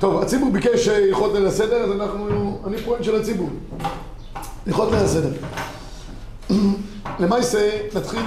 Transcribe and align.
טוב, 0.00 0.22
הציבור 0.22 0.52
ביקש 0.52 0.88
הלכות 0.88 1.32
ליל 1.34 1.46
הסדר, 1.46 1.76
אז 1.76 1.90
אנחנו, 1.90 2.58
אני 2.66 2.78
פועל 2.78 3.02
של 3.02 3.16
הציבור. 3.16 3.50
הלכות 4.66 4.92
ליל 4.92 5.00
הסדר. 5.00 5.30
למעשה, 7.20 7.70
נתחיל 7.94 8.22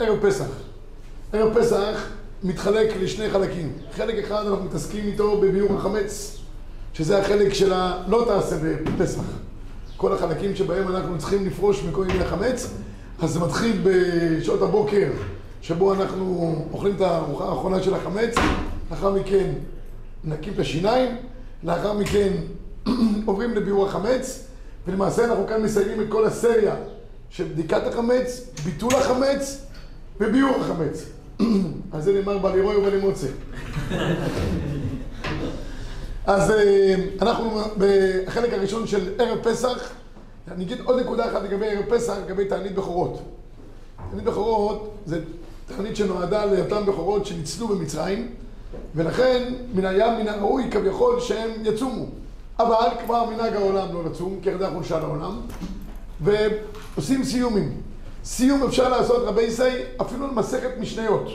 מערב 0.00 0.18
פסח. 0.28 0.46
ערב 1.32 1.58
פסח 1.58 2.08
מתחלק 2.42 2.96
לשני 3.00 3.30
חלקים. 3.30 3.72
חלק 3.96 4.24
אחד 4.24 4.46
אנחנו 4.46 4.64
מתעסקים 4.64 5.04
איתו 5.06 5.40
בביאור 5.40 5.78
החמץ, 5.78 6.38
שזה 6.94 7.18
החלק 7.18 7.54
של 7.54 7.72
הלא 7.72 8.24
תעשה 8.26 8.56
בפסח. 8.84 9.47
כל 9.98 10.12
החלקים 10.12 10.56
שבהם 10.56 10.88
אנחנו 10.88 11.18
צריכים 11.18 11.46
לפרוש 11.46 11.84
מכל 11.84 12.06
ימי 12.10 12.24
החמץ, 12.24 12.70
אז 13.22 13.30
זה 13.30 13.40
מתחיל 13.40 13.80
בשעות 13.84 14.62
הבוקר, 14.62 15.08
שבו 15.62 15.94
אנחנו 15.94 16.56
אוכלים 16.72 16.94
את 16.96 17.00
הארוחה 17.00 17.44
האחרונה 17.44 17.82
של 17.82 17.94
החמץ, 17.94 18.34
לאחר 18.90 19.12
מכן 19.12 19.50
נקים 20.24 20.52
את 20.54 20.58
השיניים, 20.58 21.16
לאחר 21.64 21.92
מכן 21.92 22.32
עוברים 23.26 23.54
לביאור 23.54 23.86
החמץ, 23.86 24.44
ולמעשה 24.86 25.24
אנחנו 25.24 25.46
כאן 25.46 25.62
מסיימים 25.62 26.00
את 26.00 26.06
כל 26.08 26.26
הסריה 26.26 26.74
של 27.30 27.44
בדיקת 27.44 27.86
החמץ, 27.86 28.50
ביטול 28.64 28.94
החמץ 28.94 29.66
וביאור 30.20 30.56
החמץ. 30.60 31.04
על 31.92 32.02
זה 32.02 32.12
נאמר 32.12 32.38
בל 32.38 32.58
ירוי 32.58 32.76
ובל 32.76 32.94
ימוצא. 32.94 33.26
אז 36.28 36.52
אנחנו 37.22 37.60
בחלק 37.78 38.52
הראשון 38.52 38.86
של 38.86 39.12
ערב 39.18 39.38
פסח, 39.42 39.90
אני 40.50 40.64
אגיד 40.64 40.78
עוד 40.84 41.00
נקודה 41.00 41.30
אחת 41.30 41.42
לגבי 41.42 41.66
ערב 41.66 41.84
פסח, 41.88 42.14
לגבי 42.26 42.44
תענית 42.44 42.74
בכורות. 42.74 43.20
תענית 44.10 44.24
בכורות 44.24 44.94
זה 45.06 45.20
תענית 45.66 45.96
שנועדה 45.96 46.44
לאותן 46.44 46.86
בכורות 46.86 47.26
שניצלו 47.26 47.68
במצרים, 47.68 48.30
ולכן 48.94 49.52
מן 49.74 49.84
הים 49.84 50.20
מן 50.20 50.28
הראוי 50.28 50.70
כביכול 50.70 51.20
שהם 51.20 51.50
יצומו. 51.62 52.06
אבל 52.58 52.88
כבר 53.06 53.30
מנהג 53.30 53.56
העולם 53.56 53.94
לא 53.94 54.04
לצום, 54.04 54.38
כי 54.42 54.50
ירדה 54.50 54.70
חולשה 54.70 54.98
לעולם, 54.98 55.40
ועושים 56.20 57.24
סיומים. 57.24 57.80
סיום 58.24 58.62
אפשר 58.62 58.88
לעשות 58.88 59.22
רבי 59.26 59.42
ישראל 59.42 59.82
אפילו 60.00 60.26
למסכת 60.26 60.70
משניות, 60.80 61.28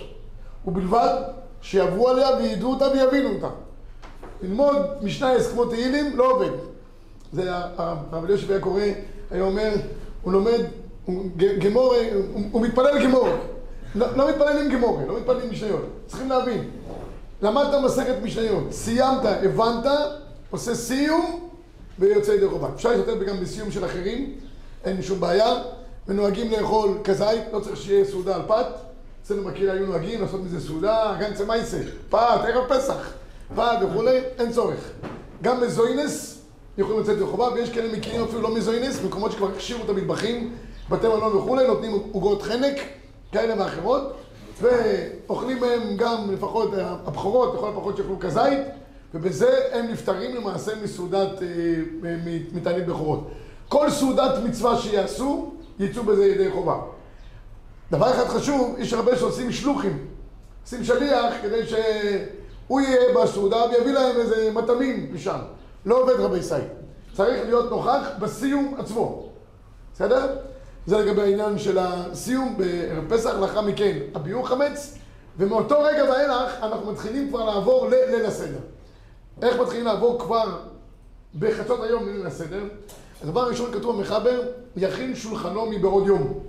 ובלבד 0.66 1.22
שיעברו 1.62 2.10
עליה 2.10 2.28
וידעו 2.38 2.74
אותה 2.74 2.86
ויבינו 2.92 3.30
אותה. 3.30 3.50
ללמוד 4.44 4.76
משנייס 5.02 5.52
כמו 5.52 5.66
תהילים 5.66 6.18
לא 6.18 6.32
עובד. 6.32 6.52
זה 7.34 7.44
הרב 7.78 8.26
אלישיב 8.26 8.52
היה 8.52 8.60
קורא, 8.60 8.82
היה 9.32 9.44
אומר, 9.44 9.74
הוא 10.22 10.34
לומד, 10.34 10.60
הוא 11.06 11.26
גמורה, 11.60 11.98
הוא, 12.52 12.62
מתפלל 12.62 13.04
גמורה. 13.04 13.32
לא, 13.96 14.08
לא 14.18 14.30
מתפללים 14.30 14.72
גמורה, 14.72 15.06
לא 15.06 15.18
מתפללים 15.20 15.52
משניות. 15.52 15.86
צריכים 16.08 16.30
להבין. 16.30 16.70
למדת 17.42 17.84
מסכת 17.86 18.16
משניות, 18.24 18.64
סיימת, 18.72 19.26
הבנת, 19.26 19.86
עושה 20.50 20.76
סיום 20.76 21.50
ויוצא 22.00 22.32
ידי 22.32 22.48
חובה. 22.50 22.70
אפשר 22.76 22.90
להשתתף 22.90 23.28
גם 23.28 23.40
בסיום 23.40 23.72
של 23.72 23.86
אחרים, 23.86 24.36
אין 24.84 25.02
שום 25.02 25.20
בעיה, 25.20 25.54
ונוהגים 26.08 26.52
לאכול 26.52 26.98
כזית, 27.04 27.44
לא 27.54 27.60
צריך 27.60 27.78
שיהיה 27.78 28.06
סעודה 28.06 28.36
על 28.36 28.42
פת. 28.48 28.66
אצלנו 29.24 29.44
בקהילה 29.44 29.74
היו 29.74 29.86
נוהגים 29.86 30.22
לעשות 30.22 30.42
מזה 30.44 30.68
סעודה, 30.68 31.16
גנצה 31.20 31.46
מייסה, 31.46 31.78
פת, 32.10 32.40
ערב 32.48 32.64
פסח, 32.70 33.14
פת 33.56 33.78
וכולי, 33.82 34.20
אין 34.40 34.52
צורך. 34.52 34.92
גם 35.42 35.62
מזוינס 35.62 36.42
יכולים 36.78 37.02
לצאת 37.02 37.16
ידי 37.16 37.26
חובה, 37.26 37.48
ויש 37.54 37.70
כאלה 37.70 37.98
מכירים 37.98 38.24
אפילו 38.24 38.42
לא 38.42 38.56
מזוינס, 38.56 39.02
מקומות 39.06 39.32
שכבר 39.32 39.50
הכשירו 39.56 39.84
את 39.84 39.90
המטבחים, 39.90 40.56
בתי 40.90 41.08
מלון 41.08 41.36
וכולי, 41.36 41.68
נותנים 41.68 41.92
עוגות 42.12 42.42
חנק, 42.42 42.76
כאלה 43.32 43.64
ואחרות. 43.64 44.14
ואוכלים 44.62 45.60
מהם 45.60 45.98
גם 45.98 46.32
לפחות 46.34 46.72
הבכורות, 46.78 47.56
לכל 47.56 47.70
הפחות 47.70 47.98
שיאכלו 47.98 48.20
כזית, 48.20 48.60
ובזה 49.14 49.58
הם 49.72 49.88
נפטרים 49.88 50.36
למעשה 50.36 50.72
מסעודת, 50.84 51.30
מתענית 52.54 52.86
בכורות. 52.86 53.32
כל 53.70 53.90
סעודת 53.90 54.44
מצווה 54.44 54.78
שיעשו, 54.78 55.52
יצאו 55.80 56.04
בזה 56.04 56.26
ידי 56.26 56.52
חובה. 56.52 56.80
דבר 57.92 58.12
אחד 58.12 58.28
חשוב, 58.28 58.76
יש 58.80 58.94
הרבה 58.94 59.16
שעושים 59.16 59.52
שלוחים, 59.52 60.08
עושים 60.64 60.84
שליח 60.84 61.34
כדי 61.42 61.62
שהוא 62.74 62.82
יהיה 62.82 63.14
בסעודה 63.16 63.58
ויביא 63.70 63.92
להם 63.92 64.16
איזה 64.16 64.52
מטעמים 64.54 65.14
משם. 65.14 65.40
לא 65.86 66.02
עובד 66.02 66.20
רבי 66.20 66.44
סי. 66.44 66.56
צריך 67.14 67.46
להיות 67.46 67.70
נוכח 67.70 68.08
בסיום 68.20 68.76
עצמו. 68.80 69.30
בסדר? 69.94 70.36
זה 70.86 70.98
לגבי 70.98 71.22
העניין 71.22 71.58
של 71.58 71.78
הסיום 71.82 72.58
בערב 72.58 73.04
פסח, 73.10 73.34
לאחר 73.42 73.62
מכן 73.62 73.98
הביאור 74.16 74.48
חמץ, 74.48 74.98
ומאותו 75.38 75.80
רגע 75.80 76.04
ואילך 76.04 76.52
אנחנו 76.62 76.92
מתחילים 76.92 77.30
כבר 77.30 77.46
לעבור 77.46 77.88
לליל 77.88 78.26
הסדר. 78.26 78.60
איך 79.42 79.60
מתחילים 79.60 79.86
לעבור 79.86 80.20
כבר 80.20 80.60
בחצות 81.40 81.84
היום 81.84 82.08
לליל 82.08 82.28
הסדר? 82.28 82.64
הדבר 83.24 83.42
הראשון 83.42 83.74
כתוב 83.74 83.98
במחבר, 83.98 84.42
יכין 84.76 85.16
שולחנו 85.16 85.66
מבעוד 85.66 86.08
יום. 86.08 86.40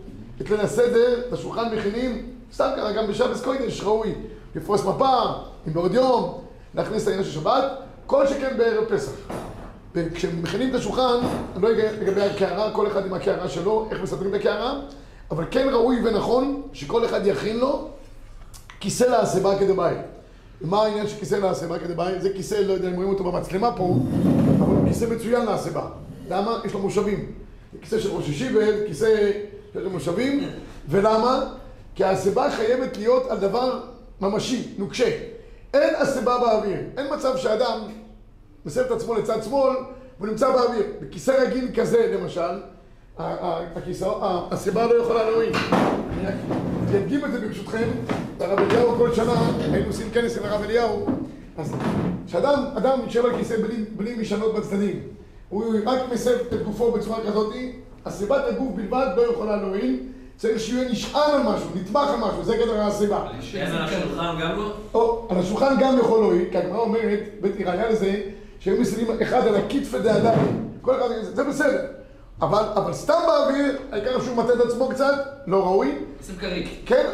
את 0.41 0.51
ליל 0.51 0.61
הסדר, 0.61 1.21
את 1.29 1.33
השולחן 1.33 1.75
מכינים, 1.75 2.34
סתם 2.55 2.71
ככה 2.77 2.93
גם 2.93 3.07
בשבס 3.07 3.43
קוידש 3.43 3.83
ראוי 3.83 4.15
לפרוס 4.55 4.85
מפה, 4.85 5.21
עם 5.67 5.73
בעוד 5.73 5.95
יום, 5.95 6.41
להכניס 6.75 7.03
את 7.03 7.09
העניין 7.09 7.25
של 7.25 7.31
שבת, 7.31 7.65
כל 8.07 8.27
שכן 8.27 8.57
בערב 8.59 8.85
פסח. 8.85 9.13
וכשמכינים 9.95 10.71
את 10.71 10.75
השולחן, 10.75 11.19
אני 11.55 11.63
לא 11.63 11.69
יודע 11.69 11.93
לגבי 11.93 12.23
הקערה, 12.23 12.71
כל 12.71 12.87
אחד 12.87 13.07
עם 13.07 13.15
הקערה 13.15 13.49
שלו, 13.49 13.87
איך 13.91 14.03
מסדרים 14.03 14.35
את 14.35 14.41
הקערה, 14.41 14.81
אבל 15.31 15.45
כן 15.51 15.69
ראוי 15.73 15.97
ונכון 16.05 16.63
שכל 16.73 17.05
אחד 17.05 17.27
יכין 17.27 17.59
לו 17.59 17.89
כיסא 18.81 19.05
להסבה 19.05 19.59
כדבעי. 19.59 19.95
ומה 20.63 20.83
העניין 20.83 21.09
של 21.09 21.17
כיסא 21.17 21.35
להסבה 21.35 21.79
כדבעי? 21.79 22.21
זה 22.21 22.31
כיסא, 22.37 22.55
לא 22.55 22.73
יודע 22.73 22.89
אם 22.89 22.95
רואים 22.95 23.09
אותו 23.09 23.25
במצלמה 23.25 23.73
פה, 23.77 23.97
אבל 24.61 24.89
כיסא 24.89 25.05
מצוין 25.05 25.47
להסבה. 25.47 25.87
למה? 26.29 26.59
יש 26.65 26.73
לו 26.73 26.81
מושבים. 26.81 27.33
כיסא 27.81 28.01
של 28.01 28.11
ראש 28.11 28.29
ישיבה, 28.29 28.87
כיסא 28.87 29.31
של 29.75 29.89
מושבים, 29.89 30.49
ולמה? 30.89 31.55
כי 31.95 32.05
ההסבה 32.05 32.51
חייבת 32.51 32.97
להיות 32.97 33.31
על 33.31 33.39
דבר 33.39 33.81
ממשי, 34.21 34.75
נוקשה. 34.79 35.11
אין 35.75 35.95
הסבה 35.99 36.39
באוויר. 36.39 36.79
אין 36.97 37.15
מצב 37.15 37.37
שאדם 37.37 37.81
מסב 38.67 38.81
את 38.81 38.91
עצמו 38.91 39.15
לצד 39.15 39.43
שמאל 39.43 39.77
והוא 40.19 40.29
נמצא 40.29 40.53
באוויר. 40.53 40.83
בכיסא 41.01 41.31
רגיל 41.31 41.69
כזה, 41.77 42.17
למשל, 42.19 42.61
הסיבה 44.51 44.87
לא 44.87 44.95
יכולה 44.95 45.31
להועיל. 45.31 45.57
אני 46.89 46.99
אדגים 46.99 47.25
את 47.25 47.33
זה 47.33 47.41
ברשותכם, 47.41 47.89
הרב 48.41 48.59
אליהו 48.59 48.95
כל 48.97 49.15
שנה, 49.15 49.51
היינו 49.73 49.87
עושים 49.87 50.11
כנס 50.11 50.39
עם 50.39 50.45
הרב 50.45 50.63
אליהו, 50.63 51.07
אז 51.59 51.75
כשאדם, 52.27 52.65
אדם 52.77 52.99
יושב 53.05 53.25
על 53.25 53.37
כיסא 53.37 53.57
בלי, 53.57 53.85
בלי 53.97 54.15
משענות 54.15 54.55
בצדדים, 54.55 55.01
הוא 55.49 55.75
רק 55.87 56.01
מסב 56.13 56.37
את 56.53 56.63
גופו 56.65 56.93
בצורה 56.93 57.19
כזאת, 57.27 57.55
הסיבת 58.05 58.43
הגוף 58.49 58.75
בלבד 58.75 59.07
לא 59.17 59.23
יכולה 59.23 59.57
להועיל, 59.57 60.03
צריך 60.37 60.61
שהוא 60.61 60.79
יהיה 60.79 60.91
נשען 60.91 61.31
על 61.35 61.43
משהו, 61.43 61.69
נתמך 61.75 62.09
על 62.09 62.17
משהו, 62.17 62.45
זה 62.45 62.57
גדר 62.57 62.81
הסיבה. 62.81 63.27
להישען 63.33 63.73
על 63.73 63.85
השולחן 63.85 64.37
גם 64.43 64.59
לא? 64.59 64.73
או, 64.95 65.27
על 65.31 65.39
השולחן 65.39 65.75
גם 65.81 65.99
יכול 65.99 66.21
להועיל, 66.21 66.45
כי 66.51 66.59
הגמרא 66.59 66.79
אומרת, 66.79 67.21
ראיה 67.67 67.91
לזה, 67.91 68.23
שהיו 68.59 68.81
מסתכלים 68.81 69.23
אחד 69.23 69.47
על 69.47 69.57
הכתפי 69.57 69.99
דאדם, 69.99 70.39
כל 70.83 70.97
אחד, 70.97 71.09
זה 71.23 71.45
בסדר. 71.45 71.87
אבל, 72.43 72.65
אבל 72.77 72.93
סתם 72.93 73.21
באוויר, 73.27 73.79
העיקר 73.93 74.21
שהוא 74.21 74.37
מטה 74.37 74.53
את 74.53 74.61
עצמו 74.61 74.89
קצת, 74.89 75.15
לא 75.47 75.65
ראוי. 75.65 75.95
שים 76.27 76.37
כרית. 76.37 76.69
כן, 76.87 77.07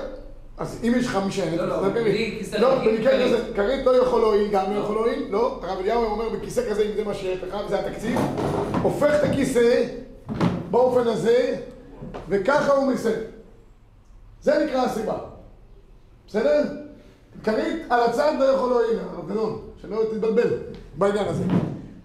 אז 0.59 0.79
אם 0.85 0.93
יש 0.97 1.07
לך 1.07 1.19
משענת, 1.27 1.59
לא, 1.59 1.69
לא, 1.69 1.83
זה 1.83 1.91
כרית. 1.91 2.55
לא, 2.59 2.79
במקרה. 2.79 3.13
כזה, 3.13 3.39
כרית 3.57 3.87
לא 3.87 3.97
יכול 3.97 4.21
להועיל, 4.21 4.49
גם 4.51 4.73
לא 4.75 4.81
יכול 4.81 4.95
להועיל, 4.95 5.27
לא. 5.31 5.61
הרב 5.63 5.79
אליהו 5.81 6.05
אומר 6.05 6.29
בכיסא 6.29 6.71
כזה, 6.71 6.83
אם 6.83 6.91
זה 6.97 7.05
מה 7.05 7.15
שיש 7.15 7.39
לך, 7.43 7.57
וזה 7.67 7.81
התקציב, 7.81 8.19
הופך 8.83 9.15
את 9.15 9.25
הכיסא 9.25 9.85
באופן 10.71 11.09
הזה, 11.09 11.57
וככה 12.29 12.73
הוא 12.73 12.93
מסר. 12.93 13.15
זה 14.43 14.65
נקרא 14.67 14.85
הסיבה. 14.85 15.19
בסדר? 16.27 16.63
כרית 17.45 17.83
על 17.91 18.01
הצד 18.01 18.33
לא 18.39 18.45
יכול 18.45 18.71
להועיל, 18.71 18.99
הרב 18.99 19.31
גדול, 19.31 19.53
שלא 19.83 20.03
תתבלבל 20.13 20.57
בעניין 20.99 21.29
הזה. 21.29 21.45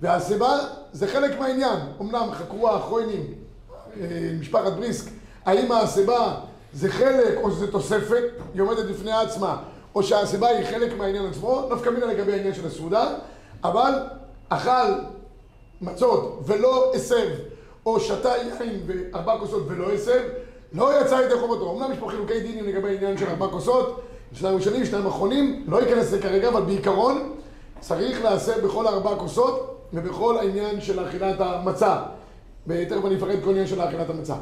והסיבה 0.02 0.58
זה 0.92 1.08
חלק 1.08 1.40
מהעניין. 1.40 1.80
אמנם 2.02 2.30
חקרו 2.32 2.70
האחרונים, 2.70 3.34
אה, 4.02 4.32
משפחת 4.40 4.74
בריסק, 4.74 5.12
האם 5.46 5.72
הסיבה 5.72 6.36
זה 6.74 6.92
חלק 6.92 7.38
או 7.44 7.52
שזה 7.52 7.72
תוספת, 7.72 8.24
היא 8.54 8.62
עומדת 8.62 8.86
בפני 8.86 9.12
עצמה, 9.12 9.58
או 9.96 10.04
שהסיבה 10.04 10.48
היא 10.48 10.66
חלק 10.66 10.98
מהעניין 10.98 11.26
עצמו, 11.26 11.70
נפקא 11.72 11.90
מינה 11.90 12.06
לגבי 12.06 12.34
העניין 12.34 12.54
של 12.54 12.68
הסעודה, 12.68 13.16
אבל 13.64 13.94
אכל 14.50 14.92
מצות 15.82 16.40
ולא 16.46 16.92
הסב, 16.96 17.28
או 17.86 18.00
שתה 18.00 18.30
יין 18.30 18.82
וארבע 18.86 19.38
כוסות 19.40 19.64
ולא 19.68 19.94
הסב, 19.94 20.22
לא 20.74 21.02
יצא 21.02 21.16
ידי 21.16 21.40
חובתו. 21.40 21.72
אמנם 21.72 21.92
יש 21.92 21.98
פה 21.98 22.10
חילוקי 22.10 22.40
דינים 22.40 22.66
לגבי 22.66 22.90
העניין 22.90 23.18
של 23.18 23.30
ארבע 23.30 23.48
כוסות, 23.48 24.02
שניים 24.34 24.56
ראשונים, 24.56 24.86
שניים 24.86 25.06
אחרונים, 25.06 25.66
לא 25.68 25.82
ייכנס 25.82 26.06
לזה 26.06 26.22
כרגע, 26.22 26.48
אבל 26.48 26.62
בעיקרון 26.62 27.34
צריך 27.80 28.24
להסב 28.24 28.66
בכל 28.66 28.88
ארבע 28.88 29.16
כוסות 29.16 29.82
ובכל 29.94 30.38
העניין 30.38 30.82
של 30.82 31.08
אכילת 31.08 31.36
המצה. 31.40 31.98
ותכף 32.68 33.06
אני 33.06 33.16
אפרט 33.16 33.40
כל 33.44 33.50
עניין 33.50 33.68
של 33.68 33.82
אכילת 33.82 34.10
המצה. 34.10 34.36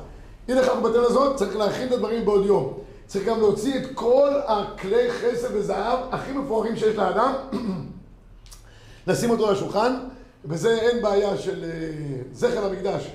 הנה 0.47 0.61
לך 0.61 0.69
בטל 0.69 1.03
הזאת, 1.03 1.35
צריך 1.35 1.55
להכין 1.55 1.87
את 1.87 1.91
הדברים 1.91 2.25
בעוד 2.25 2.45
יום. 2.45 2.73
צריך 3.07 3.25
גם 3.25 3.39
להוציא 3.39 3.77
את 3.77 3.83
כל 3.93 4.29
הכלי 4.47 5.11
חסד 5.11 5.55
וזהב 5.55 5.99
הכי 6.11 6.31
מפוארים 6.31 6.75
שיש 6.75 6.95
לאדם, 6.95 7.33
לשים 9.07 9.29
אותו 9.29 9.47
על 9.47 9.53
השולחן, 9.53 9.95
וזה 10.45 10.79
אין 10.79 11.01
בעיה 11.01 11.37
של 11.37 11.63
אה, 11.63 11.69
זכר 12.33 12.67
למקדש. 12.67 13.11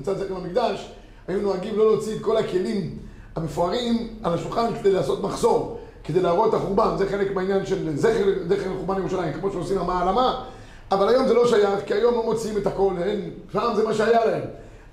מצד 0.00 0.18
זכר 0.18 0.34
למקדש, 0.34 0.92
היו 1.28 1.40
נוהגים 1.40 1.78
לא 1.78 1.86
להוציא 1.86 2.16
את 2.16 2.20
כל 2.20 2.36
הכלים 2.36 2.98
המפוארים 3.36 4.08
על 4.22 4.34
השולחן 4.34 4.66
כדי 4.80 4.92
לעשות 4.92 5.22
מחסור, 5.22 5.78
כדי 6.04 6.20
להראות 6.20 6.48
את 6.48 6.54
החורבן, 6.54 6.96
זה 6.98 7.08
חלק 7.08 7.34
מהעניין 7.34 7.66
של 7.66 7.96
זכר, 7.96 8.24
זכר 8.48 8.70
לחורבן 8.72 8.98
ירושלים, 8.98 9.32
כמו 9.32 9.50
שעושים 9.52 9.78
המעלמה, 9.78 10.44
אבל 10.90 11.08
היום 11.08 11.28
זה 11.28 11.34
לא 11.34 11.46
שייך, 11.46 11.80
כי 11.86 11.94
היום 11.94 12.14
לא 12.14 12.24
מוציאים 12.24 12.56
את 12.56 12.66
הכל, 12.66 12.92
אין, 13.02 13.30
פעם 13.52 13.76
זה 13.76 13.84
מה 13.84 13.94
שהיה 13.94 14.24
להם. 14.24 14.42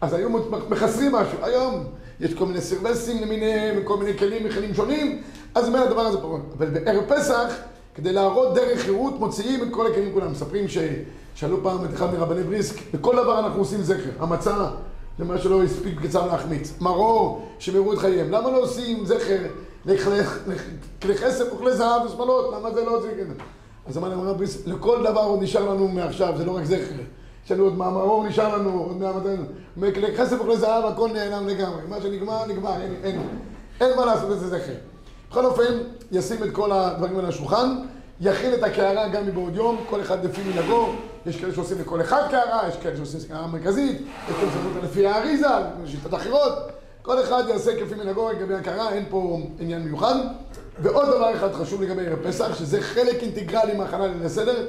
אז 0.02 0.14
היו 0.14 0.30
מחסרים 0.70 1.12
משהו, 1.12 1.38
היום 1.42 1.84
יש 2.20 2.34
כל 2.34 2.46
מיני 2.46 2.62
סרבסים 2.62 3.22
למיניהם, 3.22 3.84
כל 3.84 3.98
מיני 3.98 4.18
כלים 4.18 4.46
מכלים 4.46 4.74
שונים, 4.74 5.22
אז 5.56 5.70
מה 5.70 5.82
הדבר 5.82 6.02
הזה 6.02 6.18
פה? 6.22 6.40
אבל 6.58 6.70
בערב 6.70 7.04
פסח, 7.08 7.54
כדי 7.96 8.14
להראות 8.14 8.54
דרך 8.54 8.80
חירות, 8.80 9.20
מוציאים 9.20 9.64
את 9.64 9.68
כל 9.72 9.88
הכלים 9.88 10.14
כולם. 10.14 10.32
מספרים 10.32 10.66
ששאלו 10.68 11.64
פעם 11.64 11.86
את 11.86 11.94
אחד 11.94 12.14
מרבני 12.14 12.44
בריסק, 12.44 12.76
בכל 12.94 13.16
דבר 13.16 13.40
אנחנו 13.40 13.60
עושים 13.60 13.82
זכר. 13.82 14.10
המצה, 14.20 14.68
זה 15.18 15.26
מה 15.26 15.38
שלא 15.38 15.64
הספיק 15.64 16.02
קצר 16.02 16.28
להחמיץ. 16.28 16.74
מרור, 16.82 17.48
שמרו 17.60 17.94
את 17.94 17.98
חייהם. 17.98 18.32
למה 18.32 18.52
לא 18.52 18.62
עושים 18.62 19.06
זכר 19.06 19.38
לכלי 19.86 21.16
חסף 21.16 21.46
וכלי 21.54 21.76
זהב 21.76 22.02
ושמאלות? 22.06 22.54
למה 22.54 22.72
זה 22.72 22.86
לא 22.86 22.98
עושים 22.98 23.12
כזה? 23.12 23.34
אז 23.88 23.98
אמר 23.98 24.10
להם 24.10 24.38
בריסק, 24.38 24.68
לכל 24.68 25.04
דבר 25.04 25.22
עוד 25.22 25.42
נשאר 25.42 25.70
לנו 25.70 25.88
מעכשיו, 25.88 26.34
זה 26.38 26.46
לא 26.46 26.56
רק 26.56 26.64
זכר. 26.64 27.02
יש 27.46 27.52
לנו 27.52 27.64
עוד 27.64 27.78
מאמרו, 27.78 28.24
נשאר 28.24 28.58
לנו, 28.58 28.84
עוד 28.84 28.98
מהמתנו. 28.98 29.44
כסף 30.18 30.42
וכלי 30.42 30.58
זהב, 30.58 30.86
הכל 30.86 31.10
נעלם 31.14 31.48
לגמרי. 31.48 31.82
מה 31.90 32.02
שנגמר, 32.02 32.46
נגמר, 32.48 32.74
אין, 33.82 33.98
מה 33.98 34.06
לעשות 34.06 34.30
בזה 34.30 34.48
זכר. 34.48 34.93
בכל 35.34 35.46
אופן, 35.46 35.74
ישים 36.12 36.44
את 36.44 36.52
כל 36.52 36.72
הדברים 36.72 37.18
על 37.18 37.26
השולחן, 37.26 37.76
יכין 38.22 38.54
את 38.54 38.64
הקערה 38.64 39.08
גם 39.08 39.28
מבעוד 39.28 39.56
יום, 39.56 39.78
כל 39.90 40.02
אחד 40.02 40.26
לפי 40.26 40.42
מנהגו. 40.44 40.90
יש 41.26 41.38
כאלה 41.38 41.54
שעושים 41.54 41.78
לכל 41.82 42.02
אחד 42.02 42.22
קערה, 42.32 42.68
יש 42.70 42.76
כאלה 42.78 42.98
שעושים 42.98 43.20
קערה 43.28 43.48
מרכזית, 43.48 44.02
יש 44.02 44.36
כאלה 44.36 44.52
שעושים 44.52 44.72
אותה 44.76 44.86
לפי 44.86 45.08
האריזה, 45.08 45.48
שיטות 45.86 46.14
אחרות. 46.14 46.54
כל 47.02 47.22
אחד 47.22 47.44
יעשה 47.48 47.72
כפי 47.76 47.96
מנהגו 47.96 48.30
לגבי 48.30 48.54
הקערה, 48.54 48.94
אין 48.94 49.06
פה 49.10 49.40
עניין 49.60 49.82
מיוחד. 49.82 50.16
ועוד 50.82 51.06
דבר 51.06 51.36
אחד 51.36 51.54
חשוב 51.54 51.82
לגבי 51.82 52.08
ערב 52.08 52.20
פסח, 52.28 52.56
שזה 52.60 52.82
חלק 52.82 53.24
אינטגרלי 53.24 53.74
מהכנה 53.74 54.08
ליל 54.08 54.26
הסדר. 54.26 54.68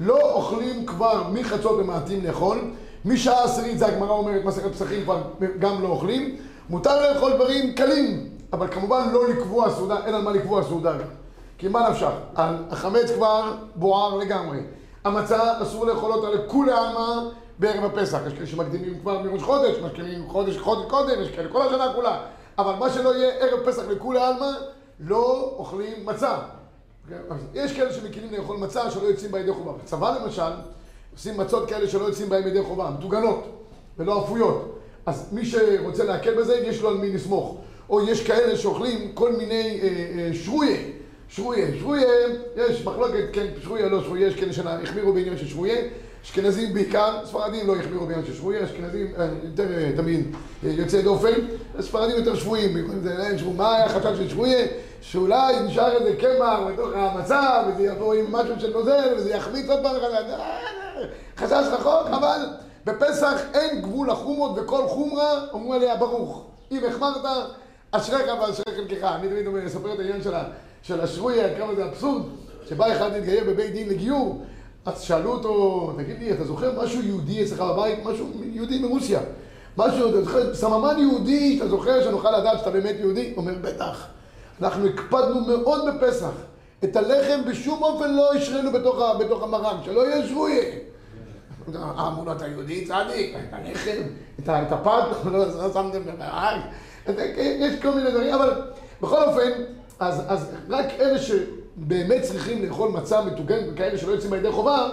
לא 0.00 0.32
אוכלים 0.32 0.86
כבר 0.86 1.28
מחצות 1.32 1.80
ומעטים 1.80 2.24
לאכול, 2.24 2.58
משעה 3.04 3.44
עשירית 3.44 3.78
זה 3.78 3.86
הגמרא 3.86 4.10
אומרת, 4.10 4.44
מסכת 4.44 4.72
פסחים 4.72 5.02
כבר 5.02 5.22
גם 5.58 5.82
לא 5.82 5.88
אוכלים, 5.88 6.36
מותר 6.70 7.12
לאכול 7.12 7.32
דברים 7.32 7.74
קלים, 7.74 8.31
אבל 8.52 8.68
כמובן 8.68 9.08
לא 9.12 9.28
לקבוע 9.28 9.70
סעודה, 9.70 9.96
אין 10.06 10.14
על 10.14 10.22
מה 10.22 10.32
לקבוע 10.32 10.62
סעודה. 10.62 10.92
כי 11.58 11.68
מה 11.68 11.90
נפשך? 11.90 12.10
החמץ 12.70 13.10
כבר 13.10 13.52
בוער 13.74 14.16
לגמרי. 14.16 14.58
המצה 15.04 15.62
אסור 15.62 15.86
לאכול 15.86 16.12
אותה 16.12 16.30
לכולי 16.30 16.72
עלמא 16.72 17.28
בערב 17.58 17.84
הפסח. 17.84 18.18
יש 18.26 18.32
כאלה 18.34 18.46
שמקדימים 18.46 19.00
כבר 19.00 19.22
מראש 19.22 19.42
חודש, 19.42 19.78
מקדימים 19.78 20.28
חודש, 20.28 20.58
חודש 20.58 20.90
קודם, 20.90 21.22
יש 21.22 21.30
כאלה 21.30 21.48
כל 21.52 21.62
השנה 21.62 21.92
כולה. 21.94 22.20
אבל 22.58 22.74
מה 22.74 22.90
שלא 22.90 23.14
יהיה 23.16 23.34
ערב 23.34 23.60
פסח 23.66 23.82
לכולי 23.88 24.20
עלמא, 24.20 24.50
לא 25.00 25.54
אוכלים 25.56 26.06
מצה. 26.06 26.38
יש 27.54 27.72
כאלה 27.76 27.92
שמקימים 27.92 28.32
לאכול 28.32 28.56
מצה 28.56 28.90
שלא 28.90 29.06
יוצאים 29.06 29.32
בה 29.32 29.40
ידי 29.40 29.52
חובה. 29.52 29.72
בצבא 29.82 30.18
למשל, 30.18 30.52
עושים 31.12 31.36
מצות 31.36 31.68
כאלה 31.68 31.88
שלא 31.88 32.04
יוצאים 32.04 32.28
בהם 32.28 32.46
ידי 32.46 32.62
חובה, 32.62 32.90
מטוגנות 32.98 33.44
ולא 33.98 34.24
אפויות. 34.24 34.78
אז 35.06 35.28
מי 35.32 35.46
שרוצה 35.46 36.04
להקל 36.04 36.34
בזה, 36.34 36.54
יש 36.54 36.82
לו 36.82 36.88
על 36.88 36.96
מי 36.96 37.12
לסמוך. 37.12 37.56
או 37.90 38.08
יש 38.08 38.26
כאלה 38.26 38.56
שאוכלים 38.56 39.12
כל 39.14 39.32
מיני 39.32 39.80
אה, 39.82 39.88
אה, 39.88 40.30
שרויה. 40.34 40.76
שרויה, 41.28 41.66
שרויה, 41.80 42.08
יש 42.56 42.84
מחלוקת, 42.84 43.24
כן, 43.32 43.46
שרויה, 43.62 43.88
לא 43.88 44.02
שרויה, 44.02 44.26
יש 44.26 44.34
כאלה 44.34 44.52
שהחמירו 44.52 45.12
בעניין 45.12 45.38
של 45.38 45.48
שרויה. 45.48 45.76
אשכנזים 46.24 46.74
בעיקר, 46.74 47.18
ספרדים 47.24 47.66
לא 47.66 47.76
החמירו 47.76 48.06
בעניין 48.06 48.26
של 48.26 48.34
שרויה, 48.34 48.64
אשכנזים 48.64 49.12
אה, 49.18 49.28
יותר 49.44 49.66
אה, 49.76 49.92
תמיד 49.96 50.36
אה, 50.64 50.70
יוצאי 50.70 51.02
דופן, 51.02 51.32
ספרדים 51.80 52.16
יותר 52.16 52.36
שבויים, 52.36 52.90
מה 53.56 53.76
היה 53.76 53.84
החשש 53.84 54.18
של 54.18 54.28
שרויה? 54.28 54.66
שאולי 55.00 55.60
נשאר 55.60 55.92
איזה 55.92 56.16
קמח 56.16 56.58
בתוך 56.72 56.88
המצב, 56.94 57.64
וזה 57.68 57.82
יבוא 57.82 58.14
עם 58.14 58.32
משהו 58.32 58.60
של 58.60 58.72
נוזל, 58.72 59.14
וזה 59.16 59.30
יחמיץ 59.30 59.68
עוד 59.68 59.78
פעם 59.82 59.96
אחת. 59.96 60.40
חשש 61.36 61.66
רחוק, 61.72 62.06
אבל 62.06 62.46
בפסח 62.84 63.42
אין 63.54 63.82
גבול 63.82 64.10
לחומות, 64.10 64.52
וכל 64.56 64.88
חומרה 64.88 65.44
אומרים 65.52 65.72
עליה 65.72 65.96
ברוך. 65.96 66.44
אם 66.72 66.80
החמרת, 66.88 67.24
אשריך 67.92 68.22
ואשרי 68.40 68.74
חלקך. 68.76 69.04
אני 69.04 69.28
תמיד 69.28 69.46
אומר, 69.46 69.66
אספר 69.66 69.94
את 69.94 69.98
העניין 69.98 70.20
של 70.82 71.00
השרויה, 71.00 71.58
כמה 71.58 71.74
זה 71.74 71.84
אבסורד, 71.84 72.22
שבא 72.68 72.92
אחד 72.92 73.12
להתגייר 73.12 73.44
בבית 73.44 73.72
דין 73.72 73.88
לגיור, 73.88 74.44
אז 74.84 75.00
שאלו 75.00 75.32
אותו, 75.32 75.92
תגיד 75.96 76.18
לי, 76.18 76.32
אתה 76.32 76.44
זוכר 76.44 76.82
משהו 76.82 77.02
יהודי 77.02 77.44
אצלך 77.44 77.60
בבית? 77.60 77.98
משהו 78.04 78.30
יהודי 78.44 78.78
מרוסיה. 78.78 79.20
משהו, 79.76 80.10
אתה 80.10 80.22
זוכר, 80.22 80.54
סממן 80.54 80.98
יהודי, 80.98 81.58
אתה 81.58 81.68
זוכר 81.68 82.02
שנוכל 82.04 82.38
לדעת 82.38 82.58
שאתה 82.58 82.70
באמת 82.70 82.94
יהודי? 82.98 83.32
אומר, 83.36 83.54
בטח. 83.60 84.06
אנחנו 84.62 84.86
הקפדנו 84.86 85.40
מאוד 85.40 85.84
בפסח. 85.88 86.32
את 86.84 86.96
הלחם 86.96 87.40
בשום 87.50 87.82
אופן 87.82 88.14
לא 88.14 88.34
השרינו 88.34 88.72
בתוך, 88.72 89.02
בתוך 89.20 89.42
המרק, 89.42 89.76
שלא 89.84 90.08
יהיה 90.08 90.28
שבויה. 90.28 90.64
האמונות 91.74 92.42
היהודית, 92.42 92.88
צדיק, 92.88 93.36
את 93.48 93.52
הלחם, 93.52 94.02
את 94.40 94.72
הפת, 94.72 95.24
לא 95.32 95.72
שמתם 95.72 96.02
במרק. 96.04 96.60
יש 97.36 97.80
כל 97.82 97.90
מיני 97.90 98.10
דברים, 98.10 98.34
אבל 98.34 98.62
בכל 99.00 99.22
אופן, 99.22 99.50
אז, 99.98 100.22
אז 100.28 100.50
רק 100.68 100.86
אלה 101.00 101.18
שבאמת 101.18 102.22
צריכים 102.22 102.64
לאכול 102.64 102.90
מצה 102.90 103.24
מטוגנת 103.24 103.64
וכאלה 103.72 103.98
שלא 103.98 104.12
יוצאים 104.12 104.30
בידי 104.30 104.52
חובה, 104.52 104.88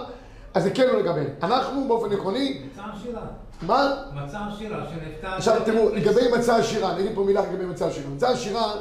אז 0.54 0.62
זה 0.62 0.70
כן 0.70 0.86
לא 0.86 1.00
לגבי. 1.00 1.24
אנחנו 1.42 1.88
באופן 1.88 2.12
עקרוני... 2.12 2.62
מצה 2.72 2.82
עשירה. 2.96 3.22
מה? 3.62 3.94
מצה 4.14 4.38
עשירה 4.54 4.86
שנפטר... 4.90 5.28
עכשיו 5.28 5.60
תראו, 5.64 5.94
לגבי 5.94 6.20
מצה 6.38 6.56
עשירה, 6.56 6.92
אני 6.92 7.00
אגיד 7.00 7.12
פה 7.14 7.24
מילה 7.24 7.42
לגבי 7.42 7.64
מצה 7.64 7.86
עשירה. 7.86 8.10
מצה 8.10 8.28
עשירה... 8.28 8.72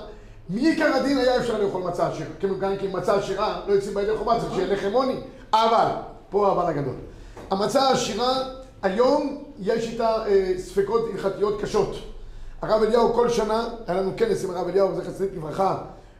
מעיקר 0.49 0.93
הדין 0.95 1.17
היה 1.17 1.37
אפשר 1.37 1.63
לאכול 1.63 1.83
מצה 1.83 2.07
עשירה. 2.07 2.29
גם 2.59 2.77
כי 2.77 2.87
מצה 2.87 3.15
עשירה 3.15 3.61
לא 3.67 3.73
יוצאים 3.73 3.95
בידי 3.95 4.17
חובה, 4.17 4.39
צריך 4.39 4.53
שיהיה 4.53 4.73
לחם 4.73 4.93
עוני. 4.93 5.15
אבל, 5.53 5.87
פה 6.29 6.47
האבל 6.47 6.65
הגדול. 6.65 6.95
המצה 7.51 7.81
העשירה, 7.81 8.43
היום 8.81 9.43
יש 9.59 9.87
איתה 9.87 10.25
אה, 10.27 10.53
ספקות 10.57 11.09
הלכתיות 11.11 11.61
קשות. 11.61 11.95
הרב 12.61 12.83
אליהו 12.83 13.13
כל 13.13 13.29
שנה, 13.29 13.67
היה 13.87 14.01
לנו 14.01 14.11
כנס 14.17 14.43
עם 14.43 14.51
הרב 14.51 14.67
אליהו, 14.67 14.95
זכר 14.95 15.11
צדיק 15.11 15.31
לברכה, 15.35 15.77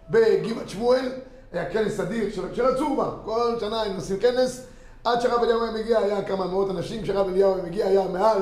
בגבעת 0.10 0.70
שמואל, 0.70 1.12
היה 1.52 1.70
כנס 1.70 2.00
אדיר 2.00 2.32
של, 2.36 2.42
של 2.54 2.66
הצורבה. 2.66 3.10
כל 3.26 3.56
שנה 3.60 3.82
היינו 3.82 3.96
עושים 3.96 4.20
כנס, 4.20 4.66
עד 5.04 5.22
שהרב 5.22 5.44
אליהו 5.44 5.64
היה 5.64 5.72
מגיע, 5.72 6.00
היה 6.00 6.22
כמה 6.22 6.48
מאות 6.48 6.70
אנשים, 6.70 7.04
כשהרב 7.04 7.28
אליהו 7.28 7.56
היה 7.56 7.64
מגיע 7.64 7.86
היה 7.86 8.08
מעל 8.08 8.42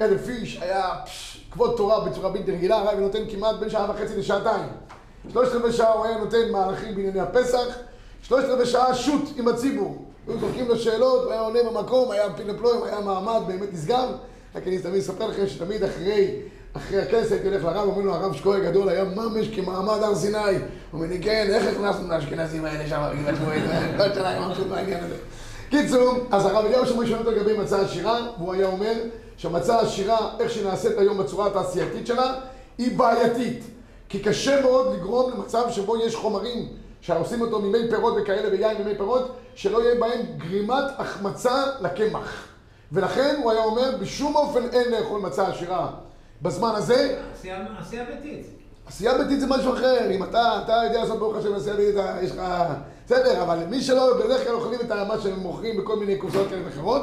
אלף 0.00 0.28
איש, 0.28 0.62
היה 0.62 0.88
פש, 1.04 1.46
כבוד 1.50 1.74
תורה 1.76 2.04
בצורה 2.04 2.30
בלתי 2.30 2.52
רגילה, 2.52 2.76
הרב 2.76 2.98
נותן 2.98 3.22
כמעט 3.30 3.56
בין 3.60 3.70
שעה 3.70 3.90
וחצי 3.90 4.16
לשעתיים. 4.16 4.68
שלושת 5.32 5.52
רבעי 5.52 5.72
שעה 5.72 5.92
הוא 5.92 6.04
היה 6.04 6.18
נותן 6.18 6.50
מהלכים 6.52 6.94
בענייני 6.94 7.20
הפסח, 7.20 7.78
שלושת 8.22 8.48
רבעי 8.48 8.66
שעה 8.66 8.94
שוט 8.94 9.22
עם 9.36 9.48
הציבור. 9.48 10.04
היו 10.28 10.38
זורקים 10.40 10.68
לו 10.68 10.76
שאלות, 10.76 11.22
הוא 11.24 11.32
היה 11.32 11.40
עונה 11.40 11.58
במקום, 11.62 12.10
היה 12.10 12.32
פינפלואים, 12.36 12.82
היה 12.84 13.00
מעמד 13.00 13.40
באמת 13.46 13.72
נשגב. 13.72 14.08
רק 14.54 14.66
אני 14.66 14.78
תמיד 14.78 15.00
אספר 15.00 15.26
לכם 15.26 15.46
שתמיד 15.46 15.84
אחרי, 15.84 16.40
אחרי 16.76 17.02
הכנס 17.02 17.32
הייתי 17.32 17.48
הולך 17.48 17.64
לרב, 17.64 17.88
אומרים 17.88 18.06
לו, 18.06 18.14
הרב 18.14 18.34
שקורא 18.34 18.58
גדול 18.58 18.88
היה 18.88 19.04
ממש 19.04 19.48
כמעמד 19.54 20.02
הר 20.02 20.14
סיני. 20.14 20.38
הוא 20.38 20.54
אומר 20.92 21.06
לי, 21.06 21.22
כן, 21.22 21.46
איך 21.50 21.66
הכנסנו 21.66 22.08
לאשכנזים 22.08 22.64
האלה 22.64 22.88
שם 22.88 23.10
בגבעת 23.12 23.34
שמואל? 23.36 23.60
כל 23.96 24.14
שנה 24.14 24.30
עם 24.30 24.50
מבסוט 24.50 24.66
בעניין 24.66 25.04
הזה. 25.04 25.14
קיצור, 25.70 26.14
אז 26.30 26.46
הרב 26.46 26.64
אליהו 26.64 26.86
שם 26.86 26.98
ראשון 26.98 27.18
אותו 27.18 27.30
לגבי 27.30 27.58
מצה 27.58 27.80
עשירה, 27.80 28.26
והוא 28.38 28.54
היה 28.54 28.66
אומר 28.66 28.92
שהמצה 29.36 29.80
עשירה, 29.80 30.30
איך 30.40 30.50
שנעשית 30.50 30.98
היום 30.98 31.18
בצורה 31.18 31.46
התעשייתית 31.46 32.06
שלה, 32.06 32.34
היא 32.78 32.98
בעייתית. 32.98 33.64
כי 34.08 34.18
קשה 34.18 34.60
מאוד 34.60 34.94
לגרום 34.94 35.30
למצב 35.30 35.70
שבו 35.70 35.96
יש 35.96 36.14
חומרים 36.14 36.68
שעושים 37.00 37.40
אותו 37.40 37.60
ממי 37.60 37.78
פירות 37.90 38.14
וכאלה 38.22 38.48
ויין 38.52 38.82
ממי 38.82 38.96
פירות, 38.96 39.36
שלא 39.54 39.82
יהיה 39.82 40.00
בהם 40.00 40.20
גרימת 40.36 40.84
החמצה 40.98 41.64
לקמח. 41.80 42.44
ולכן 42.92 43.34
הוא 43.42 43.50
היה 43.50 43.64
אומר, 43.64 43.96
בשום 44.00 44.36
אופן 44.36 44.68
אין 44.72 44.90
לאכול 44.90 45.20
מצה 45.20 45.46
עשירה 45.46 45.90
בזמן 46.42 46.72
הזה. 46.74 47.18
עשייה 47.80 48.04
ביתית. 48.04 48.46
עשייה 48.86 49.18
ביתית 49.18 49.40
זה 49.40 49.46
משהו 49.46 49.74
אחר, 49.74 50.10
אם 50.10 50.22
אתה, 50.22 50.60
אתה 50.64 50.80
יודע 50.84 51.00
לעשות 51.00 51.18
ברוך 51.18 51.36
השם 51.36 51.54
עשייה 51.54 51.76
ביתית, 51.76 52.00
יש 52.22 52.30
לך... 52.30 52.42
בסדר, 53.06 53.42
אבל 53.42 53.58
מי 53.70 53.82
שלא, 53.82 54.18
בדרך 54.24 54.44
כלל 54.44 54.54
אוכלים 54.54 54.80
את 54.80 54.92
מה 55.08 55.20
שהם 55.22 55.38
מוכרים 55.40 55.76
בכל 55.76 55.96
מיני 55.96 56.16
קופסאות 56.16 56.48
כאלה 56.48 56.62
ואחרות, 56.66 57.02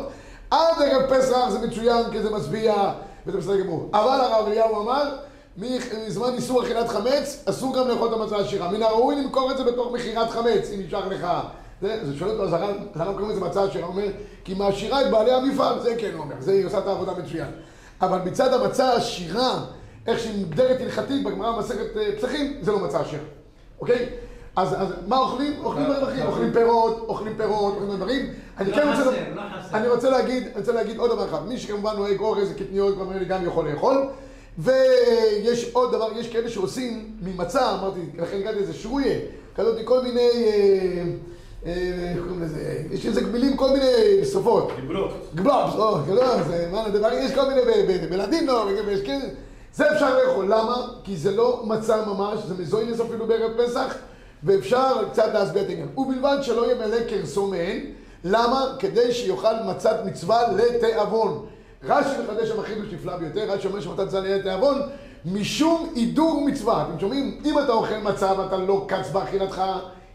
עד 0.51 0.81
ערב 0.85 1.01
פסח 1.09 1.49
זה 1.49 1.67
מצוין 1.67 2.03
כי 2.11 2.21
זה 2.21 2.29
משביע 2.29 2.91
וזה 3.27 3.37
בסדר 3.37 3.59
גמור. 3.59 3.89
אבל 3.93 4.21
הרב 4.21 4.47
אליהו 4.47 4.81
אמר, 4.81 5.15
מזמן 5.57 6.33
איסור 6.33 6.63
אכילת 6.63 6.89
חמץ, 6.89 7.43
אסור 7.45 7.75
גם 7.75 7.87
לאכול 7.87 8.07
את 8.07 8.13
המצה 8.13 8.37
עשירה. 8.37 8.71
מן 8.71 8.83
הראוי 8.83 9.15
למכור 9.15 9.51
את 9.51 9.57
זה 9.57 9.63
בתוך 9.63 9.93
מכירת 9.93 10.29
חמץ, 10.29 10.69
אם 10.75 10.79
נשאר 10.87 11.07
לך. 11.07 11.27
זה, 11.81 11.99
זה 12.05 12.17
שואל 12.17 12.29
אותו, 12.29 12.43
אז 12.43 12.61
למה 12.95 13.13
קוראים 13.13 13.29
לזה 13.29 13.41
מצה 13.41 13.63
עשירה? 13.63 13.87
הוא 13.87 13.95
אומר, 13.95 14.07
כי 14.43 14.53
מעשירה 14.53 15.01
את 15.01 15.11
בעלי 15.11 15.31
המפעל, 15.31 15.79
זה 15.79 15.95
כן 15.97 16.11
הוא 16.13 16.21
אומר, 16.21 16.35
זה 16.39 16.51
היא 16.51 16.65
עושה 16.65 16.77
את 16.77 16.87
העבודה 16.87 17.11
מצוין. 17.11 17.51
אבל 18.01 18.19
מצד 18.25 18.53
המצה 18.53 18.85
העשירה, 18.89 19.65
איך 20.07 20.19
שהיא 20.19 20.45
מוגדרת 20.45 20.81
הלכתית 20.81 21.23
בגמרא 21.23 21.51
במסכת 21.51 21.97
אה, 21.97 22.09
פסחים, 22.17 22.57
זה 22.61 22.71
לא 22.71 22.79
מצה 22.79 23.01
אשר, 23.01 23.17
אוקיי? 23.79 24.05
אז, 24.55 24.73
אז 24.81 24.87
מה 25.07 25.17
אוכלים? 25.17 25.53
אוכלים 25.63 25.85
דברים 25.85 26.03
אחרים, 26.03 26.25
אוכלים 26.25 26.53
פירות, 26.53 27.05
אוכלים 27.07 27.33
פירות, 27.37 27.73
אוכלים 27.73 27.95
דברים. 27.97 28.25
אני 28.57 28.71
לא 28.71 28.75
כן 28.75 28.87
רוצה... 28.87 29.01
חסר, 29.01 29.09
ל- 29.11 29.35
לא 29.35 29.41
חסר. 29.59 29.77
אני 29.77 29.87
רוצה 29.87 30.09
להגיד, 30.09 30.43
אני 30.43 30.59
רוצה 30.59 30.71
להגיד 30.71 30.97
עוד 30.97 31.11
דבר 31.11 31.25
אחד. 31.25 31.47
מי 31.47 31.57
שכמובן 31.57 31.95
נוהג 31.95 32.19
אורז, 32.19 32.51
קטניות, 32.57 32.97
כל 32.97 33.03
מיני 33.03 33.25
גם 33.25 33.45
יכול 33.45 33.69
לאכול. 33.69 34.07
ויש 34.57 35.69
עוד 35.73 35.91
דבר, 35.91 36.07
יש 36.15 36.29
כאלה 36.29 36.49
שעושים 36.49 37.11
ממצה, 37.21 37.73
אמרתי, 37.73 37.99
לכן 38.17 38.37
הגעתי 38.37 38.59
לזה 38.59 38.73
שויה, 38.73 39.19
כזאת 39.55 39.77
כל 39.85 40.03
מיני, 40.03 40.19
אה, 40.19 41.03
אה, 41.65 41.71
איך 42.15 42.19
קוראים 42.23 42.41
לזה, 42.43 42.83
יש 43.01 43.07
לזה 43.07 43.21
מילים, 43.21 43.57
כל 43.57 43.69
מיני 43.69 44.25
שפות. 44.31 44.71
גבלות. 44.85 45.11
גבלובס, 45.35 45.75
או, 45.75 45.97
לא, 46.15 46.43
זה, 46.43 46.69
מה 46.71 46.85
הדבר, 46.85 47.13
יש 47.13 47.31
כל 47.33 47.47
מיני 47.49 47.61
בלדינו, 48.09 48.53
כן, 49.05 49.19
זה 49.73 49.91
אפשר 49.91 50.17
לאכול, 50.17 50.45
למה? 50.45 50.87
כי 51.03 51.17
זה 51.17 51.31
לא 51.31 51.63
מצה 51.65 52.05
ממש, 52.05 52.39
זה 52.47 52.53
מזוינס 52.61 53.01
אפילו 53.01 53.27
בערב 53.27 53.51
פסח, 53.57 53.95
ואפשר 54.43 55.09
קצת 55.11 55.33
להסביר 55.33 55.63
את 55.63 55.69
העניין. 55.69 55.87
ובלבד 55.97 56.37
שלא 56.41 56.71
ימלא 56.71 57.03
קרסו 57.09 57.47
מהן, 57.47 57.79
למה? 58.23 58.65
כדי 58.79 59.13
שיאכל 59.13 59.53
מצת 59.67 59.95
מצווה 60.05 60.41
לתיאבון. 60.51 61.45
רש"י 61.83 62.09
מחדש 62.23 62.49
שם 62.49 62.59
החידוש 62.59 62.93
נפלא 62.93 63.17
ביותר, 63.17 63.51
רש"י 63.51 63.67
אומר 63.67 63.81
שמצת 63.81 64.03
מצווה 64.03 64.21
לתיאבון, 64.21 64.81
משום 65.25 65.89
הידור 65.95 66.43
מצווה. 66.47 66.85
אתם 66.89 66.99
שומעים? 66.99 67.41
אם 67.45 67.59
אתה 67.59 67.71
אוכל 67.71 67.97
מצה 67.97 68.33
ואתה 68.39 68.57
לא 68.57 68.85
קץ 68.87 69.09
באכילתך, 69.09 69.61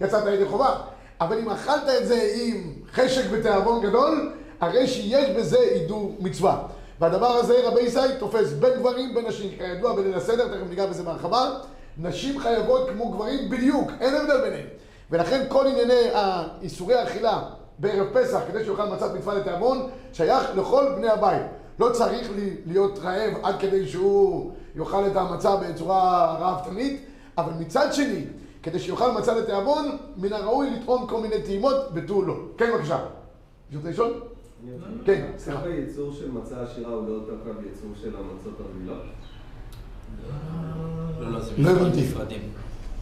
יצאת 0.00 0.26
ידי 0.26 0.44
חובה. 0.44 0.74
אבל 1.20 1.38
אם 1.38 1.50
אכלת 1.50 1.82
את 2.02 2.06
זה 2.06 2.30
עם 2.42 2.73
חשק 2.92 3.23
ותיאבון 3.30 3.82
גדול, 3.82 4.32
הרי 4.61 4.87
שיש 4.87 5.30
בזה 5.30 5.58
הידור 5.58 6.16
מצווה. 6.20 6.62
והדבר 7.00 7.26
הזה 7.26 7.54
רבי 7.64 7.80
ישי 7.80 7.99
תופס 8.18 8.52
בין 8.52 8.70
גברים 8.78 9.14
בין 9.14 9.26
נשים, 9.26 9.50
כידוע 9.58 9.92
בליל 9.96 10.14
הסדר, 10.14 10.49
תכף 10.49 10.68
ניגע 10.68 10.87
בזה 10.87 11.02
בהרחבה, 11.02 11.50
נשים 11.99 12.38
חייבות 12.40 12.88
כמו 12.88 13.08
גברים 13.08 13.50
בדיוק, 13.50 13.90
אין 14.00 14.14
הבדל 14.14 14.40
ביניהם. 14.40 14.66
ולכן 15.11 15.44
כל 15.49 15.66
ענייני 15.66 16.11
איסורי 16.62 16.94
האכילה 16.94 17.42
בערב 17.78 18.06
פסח, 18.12 18.40
כדי 18.49 18.64
שיאכל 18.64 18.85
מצת 18.85 19.14
מצווה 19.14 19.35
לתיאבון, 19.35 19.88
שייך 20.12 20.44
לכל 20.56 20.85
בני 20.96 21.08
הבית. 21.08 21.42
לא 21.78 21.90
צריך 21.92 22.28
לי- 22.37 22.56
להיות 22.66 22.99
רעב 23.02 23.32
עד 23.42 23.54
כדי 23.61 23.88
שהוא 23.88 24.50
יאכל 24.76 25.06
את 25.06 25.16
המצה 25.16 25.56
בצורה 25.56 26.35
ראוותנית, 26.40 27.00
אבל 27.38 27.52
מצד 27.58 27.92
שני, 27.92 28.25
כדי 28.66 28.78
שיאכל 28.78 29.11
מצה 29.12 29.35
לתיאבון, 29.35 29.96
מן 30.16 30.32
הראוי 30.32 30.70
לטעום 30.70 31.06
כל 31.06 31.20
מיני 31.20 31.42
טעימות 31.42 31.76
ותו 31.94 32.23
לא. 32.23 32.35
כן, 32.58 32.70
בבקשה. 32.75 32.99
מישהו 33.70 33.80
רוצה 33.80 33.90
לשאול? 33.90 34.14
כן, 35.04 35.26
סליחה. 35.38 35.61
ככה 35.61 35.68
ייצור 35.68 36.12
של 36.12 36.30
מצה 36.30 36.62
עשירה 36.62 36.92
הוא 36.92 37.08
לא 37.08 37.14
אותו 37.14 37.32
קו 37.44 37.50
ייצור 37.66 37.90
של 38.02 38.08
המצות 38.16 38.61
הרגילות? 38.61 39.02
לא, 41.20 41.30
לא, 41.30 41.38
לא 41.58 41.70
הבנתי. 41.70 42.06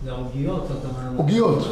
זה 0.04 0.12
עוגיות, 0.12 0.64
אתה 0.66 0.88
אומר. 0.88 1.18
עוגיות. 1.18 1.64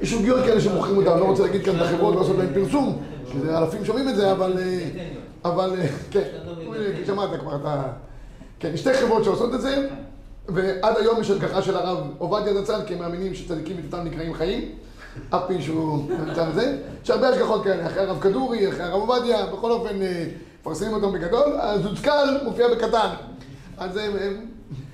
יש 0.00 0.12
עוגיות 0.12 0.44
כאלה 0.44 0.60
שמוכרים 0.60 0.96
אותן, 0.96 1.18
לא 1.18 1.24
רוצה 1.24 1.42
להגיד 1.42 1.64
כאן 1.64 1.76
את 1.76 1.80
החברות, 1.80 2.14
לא 2.14 2.20
לעשות 2.20 2.36
להן 2.36 2.54
פרסום, 2.54 3.02
כי 3.32 3.40
זה 3.40 3.58
אלפים 3.58 3.84
שומעים 3.84 4.08
את 4.08 4.16
זה, 4.16 4.32
אבל... 4.32 4.58
אה, 4.58 4.88
אבל 5.44 5.70
אה, 5.78 5.86
כן, 6.10 6.28
שמעת 7.06 7.40
כבר 7.40 7.56
את 7.56 7.64
ה... 7.64 7.82
כן, 8.60 8.70
יש 8.74 8.80
שתי 8.80 8.94
חברות 8.94 9.24
שעושות 9.24 9.54
את 9.54 9.60
זה, 9.60 9.88
ועד 10.48 10.96
היום 10.96 11.20
יש 11.20 11.30
השגחה 11.30 11.62
של 11.62 11.76
הרב 11.76 11.98
עובדיה 12.18 12.62
זצ"ל, 12.62 12.80
כי 12.86 12.94
הם 12.94 13.00
מאמינים 13.00 13.34
שצדיקים 13.34 13.76
מטבעם 13.76 14.04
נקראים 14.04 14.34
חיים, 14.34 14.72
אף 15.30 15.42
פי 15.48 15.62
שהוא 15.62 16.10
נמצא 16.26 16.50
בזה. 16.50 16.76
יש 17.04 17.10
הרבה 17.10 17.28
השגחות 17.28 17.64
כאלה, 17.64 17.86
אחרי 17.86 18.02
הרב 18.02 18.20
כדורי, 18.20 18.68
אחרי 18.68 18.82
הרב 18.82 19.10
עובדיה, 19.10 19.46
בכל 19.46 19.70
אופן 19.70 20.02
אה, 20.02 20.24
מפרסמים 20.60 20.92
אותם 20.92 21.12
בגדול, 21.12 21.56
הזוצקל 21.60 22.38
מופיע 22.44 22.68
בקטן. 22.68 23.08
אז 23.78 23.96
הם, 23.96 24.12
הם, 24.20 24.46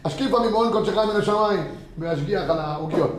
השקיפה 0.05 0.39
ממעון 0.41 0.73
קודשך 0.73 0.97
מן 0.97 1.17
השמיים, 1.17 1.65
והשגיח 1.99 2.51
על 2.51 2.59
העוגיות. 2.59 3.11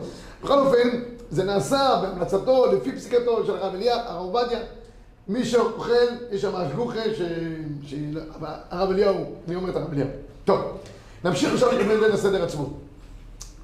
בכל 0.42 0.58
אופן, 0.58 0.88
זה 1.30 1.44
נעשה 1.44 2.00
בהמלצתו, 2.02 2.72
לפי 2.72 2.92
פסיקתו 2.92 3.46
של 3.46 3.56
הרב 3.56 3.74
אליה, 3.74 3.96
הרב 4.06 4.20
עובדיה. 4.20 4.58
מי 5.28 5.44
שאוכל, 5.44 5.92
יש 6.30 6.42
שם 6.42 6.56
השגוחה 6.56 7.00
ש... 7.16 7.22
ש... 7.82 7.94
הרב 8.70 8.90
אליהו, 8.90 9.24
אני 9.48 9.56
אומר 9.56 9.70
את 9.70 9.76
הרב 9.76 9.92
אליהו. 9.92 10.08
טוב, 10.44 10.60
נמשיך 11.24 11.52
עכשיו 11.52 11.72
לגבי 11.72 11.96
ליל 11.96 12.12
הסדר 12.12 12.44
עצמו. 12.44 12.66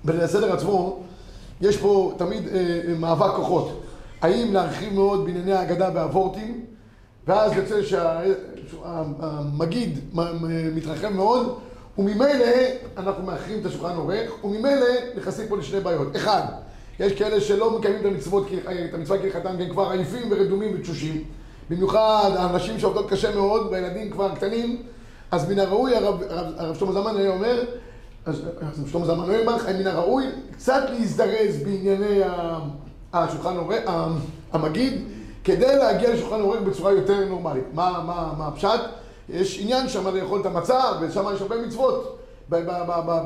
בליל 0.04 0.20
הסדר 0.20 0.52
עצמו, 0.52 1.02
יש 1.60 1.76
פה 1.76 2.14
תמיד 2.18 2.48
אה, 2.48 2.80
אה, 2.88 2.94
מאבק 2.98 3.34
כוחות. 3.36 3.82
האם 4.20 4.52
להרחיב 4.52 4.94
מאוד 4.94 5.24
בענייני 5.24 5.52
ההגדה 5.52 5.90
והוורטים, 5.94 6.64
ואז 7.26 7.52
יוצא 7.52 7.82
שהמגיד 8.82 9.98
מתרחב 10.74 11.08
מאוד, 11.08 11.58
וממילא 11.98 12.46
אנחנו 12.96 13.24
מאחרים 13.24 13.60
את 13.60 13.66
השולחן 13.66 13.96
עורך, 13.96 14.44
וממילא 14.44 14.86
נכנסים 15.16 15.48
פה 15.48 15.56
לשני 15.56 15.80
בעיות. 15.80 16.16
אחד, 16.16 16.42
יש 17.00 17.12
כאלה 17.12 17.40
שלא 17.40 17.78
מקיימים 17.78 18.00
את 18.00 18.06
המצוות, 18.06 18.46
את 18.88 18.94
המצווה 18.94 19.18
כהלכתם, 19.18 19.56
כי 19.56 19.62
הם 19.62 19.70
כבר 19.70 19.90
עייפים 19.90 20.22
ורדומים 20.30 20.74
ותשושים. 20.74 21.24
במיוחד 21.70 22.30
האנשים 22.36 22.78
שעובדות 22.78 23.10
קשה 23.10 23.34
מאוד, 23.34 23.66
והילדים 23.70 24.10
כבר 24.10 24.34
קטנים, 24.34 24.82
אז 25.30 25.48
מן 25.48 25.58
הראוי, 25.58 25.96
הרב, 25.96 26.22
שלמה 26.78 26.92
זלמן 26.92 27.16
היה 27.16 27.30
אומר, 27.30 27.64
אז 28.26 28.42
אז 28.60 28.84
שלמה 28.92 29.06
זלמן 29.06 29.26
נוירבך, 29.26 29.68
מן 29.78 29.86
הראוי 29.86 30.24
קצת 30.52 30.82
להזדרז 30.90 31.56
בענייני 31.64 32.20
השולחן 33.12 33.56
עורך, 33.56 33.78
ה- 33.88 34.08
המגיד, 34.52 35.04
כדי 35.44 35.76
להגיע 35.76 36.14
לשולחן 36.14 36.40
עורך 36.40 36.60
בצורה 36.60 36.92
יותר 36.92 37.24
נורמלית. 37.24 37.64
מה, 37.74 38.02
מה, 38.06 38.32
מה 38.38 38.46
הפשט? 38.46 38.80
יש 39.28 39.58
עניין 39.60 39.88
שם 39.88 40.16
לאכול 40.16 40.40
את 40.40 40.46
המצה, 40.46 40.80
ושם 41.00 41.24
יש 41.34 41.40
הרבה 41.42 41.56
מצוות 41.66 42.18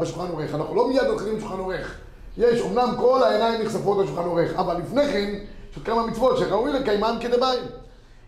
בשולחן 0.00 0.26
עורך. 0.32 0.54
אנחנו 0.54 0.74
לא 0.74 0.88
מיד 0.88 1.10
מתחילים 1.14 1.36
לשולחן 1.36 1.58
עורך. 1.58 1.94
יש, 2.38 2.60
אמנם 2.60 2.94
כל 2.96 3.22
העיניים 3.22 3.62
נחשפות 3.62 4.04
לשולחן 4.04 4.22
עורך, 4.24 4.54
אבל 4.58 4.76
לפני 4.76 5.06
כן 5.06 5.30
יש 5.70 5.76
עוד 5.76 5.86
כמה 5.86 6.06
מצוות 6.06 6.38
שראוי 6.38 6.72
לקיימן 6.72 7.16
כדבעי. 7.20 7.58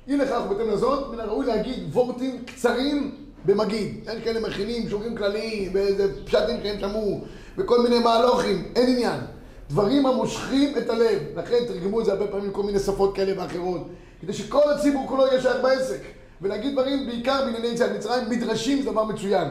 אי 0.09 0.17
לכך 0.17 0.41
ובהתאם 0.47 0.71
לזאת, 0.71 1.13
מן 1.13 1.21
הראוי 1.21 1.47
להגיד 1.47 1.83
וורטים 1.93 2.45
קצרים 2.47 3.15
במגיד. 3.47 3.95
יש 4.03 4.25
כאלה 4.25 4.41
מכינים 4.41 4.89
שורים 4.89 5.17
כלליים, 5.17 5.71
ואיזה 5.75 6.25
פשטים 6.25 6.57
שהם 6.63 6.81
שמעו, 6.81 7.21
וכל 7.59 7.83
מיני 7.83 7.99
מהלוכים, 7.99 8.73
אין 8.77 8.89
עניין. 8.89 9.21
דברים 9.69 10.07
המושכים 10.07 10.79
את 10.79 10.91
הלב. 10.91 11.23
לכן 11.37 11.57
תרגמו 11.69 12.01
את 12.01 12.05
זה 12.05 12.13
הרבה 12.13 12.27
פעמים 12.27 12.51
כל 12.51 12.63
מיני 12.63 12.79
שפות 12.79 13.15
כאלה 13.15 13.43
ואחרות, 13.43 13.87
כדי 14.21 14.33
שכל 14.33 14.73
הציבור 14.73 15.07
כולו 15.09 15.27
יהיה 15.27 15.41
שייך 15.41 15.57
בעסק. 15.63 16.01
ולהגיד 16.43 16.73
דברים 16.73 17.07
בעיקר 17.07 17.45
בענייני 17.45 17.67
יציאת 17.67 17.91
מצרים, 17.97 18.31
מדרשים 18.31 18.83
זה 18.83 18.91
דבר 18.91 19.05
מצוין. 19.05 19.49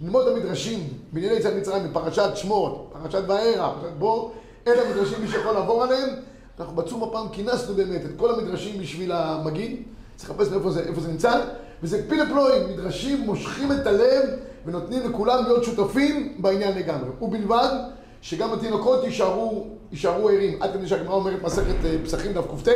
ללמוד 0.00 0.26
את 0.26 0.36
המדרשים 0.36 0.88
בענייני 1.12 1.34
יציאת 1.36 1.54
מצרים, 1.54 1.90
בפרשת 1.90 2.30
שמות, 2.34 2.92
פרשת 2.92 3.22
וערה, 3.28 3.74
פרשת 3.80 3.94
בו, 3.98 4.32
אלה 4.66 4.82
המדרשים 4.82 5.20
מי 5.22 5.28
שיכול 5.28 5.52
לעבור 5.52 5.82
עליהם. 5.82 6.08
אנחנו 6.60 6.76
בצום 6.76 7.02
הפעם 7.02 7.28
כינסנו 7.28 7.74
באמת 7.74 8.04
את 8.04 8.10
כל 8.16 8.34
המדרשים 8.34 8.80
בשביל 8.80 9.12
המגיד, 9.12 9.82
צריך 10.16 10.30
לחפש 10.30 10.48
מאיפה 10.48 10.70
זה, 10.70 10.92
זה 11.00 11.08
נמצא, 11.08 11.40
וזה 11.82 12.08
פיל 12.08 12.24
פלואים, 12.26 12.68
מדרשים 12.68 13.20
מושכים 13.20 13.72
את 13.72 13.86
הלב 13.86 14.24
ונותנים 14.66 15.10
לכולם 15.10 15.44
להיות 15.44 15.64
שותפים 15.64 16.34
בעניין 16.38 16.78
לגמרי. 16.78 17.08
ובלבד 17.20 17.68
שגם 18.22 18.52
התינוקות 18.52 19.04
יישארו, 19.04 19.66
יישארו 19.92 20.28
ערים. 20.28 20.62
עד 20.62 20.72
כדי 20.72 20.88
שהגמרא 20.88 21.14
אומרת 21.14 21.42
מסכת 21.42 21.84
אה, 21.84 21.96
פסחים 22.04 22.32
דף 22.32 22.44
קט, 22.62 22.70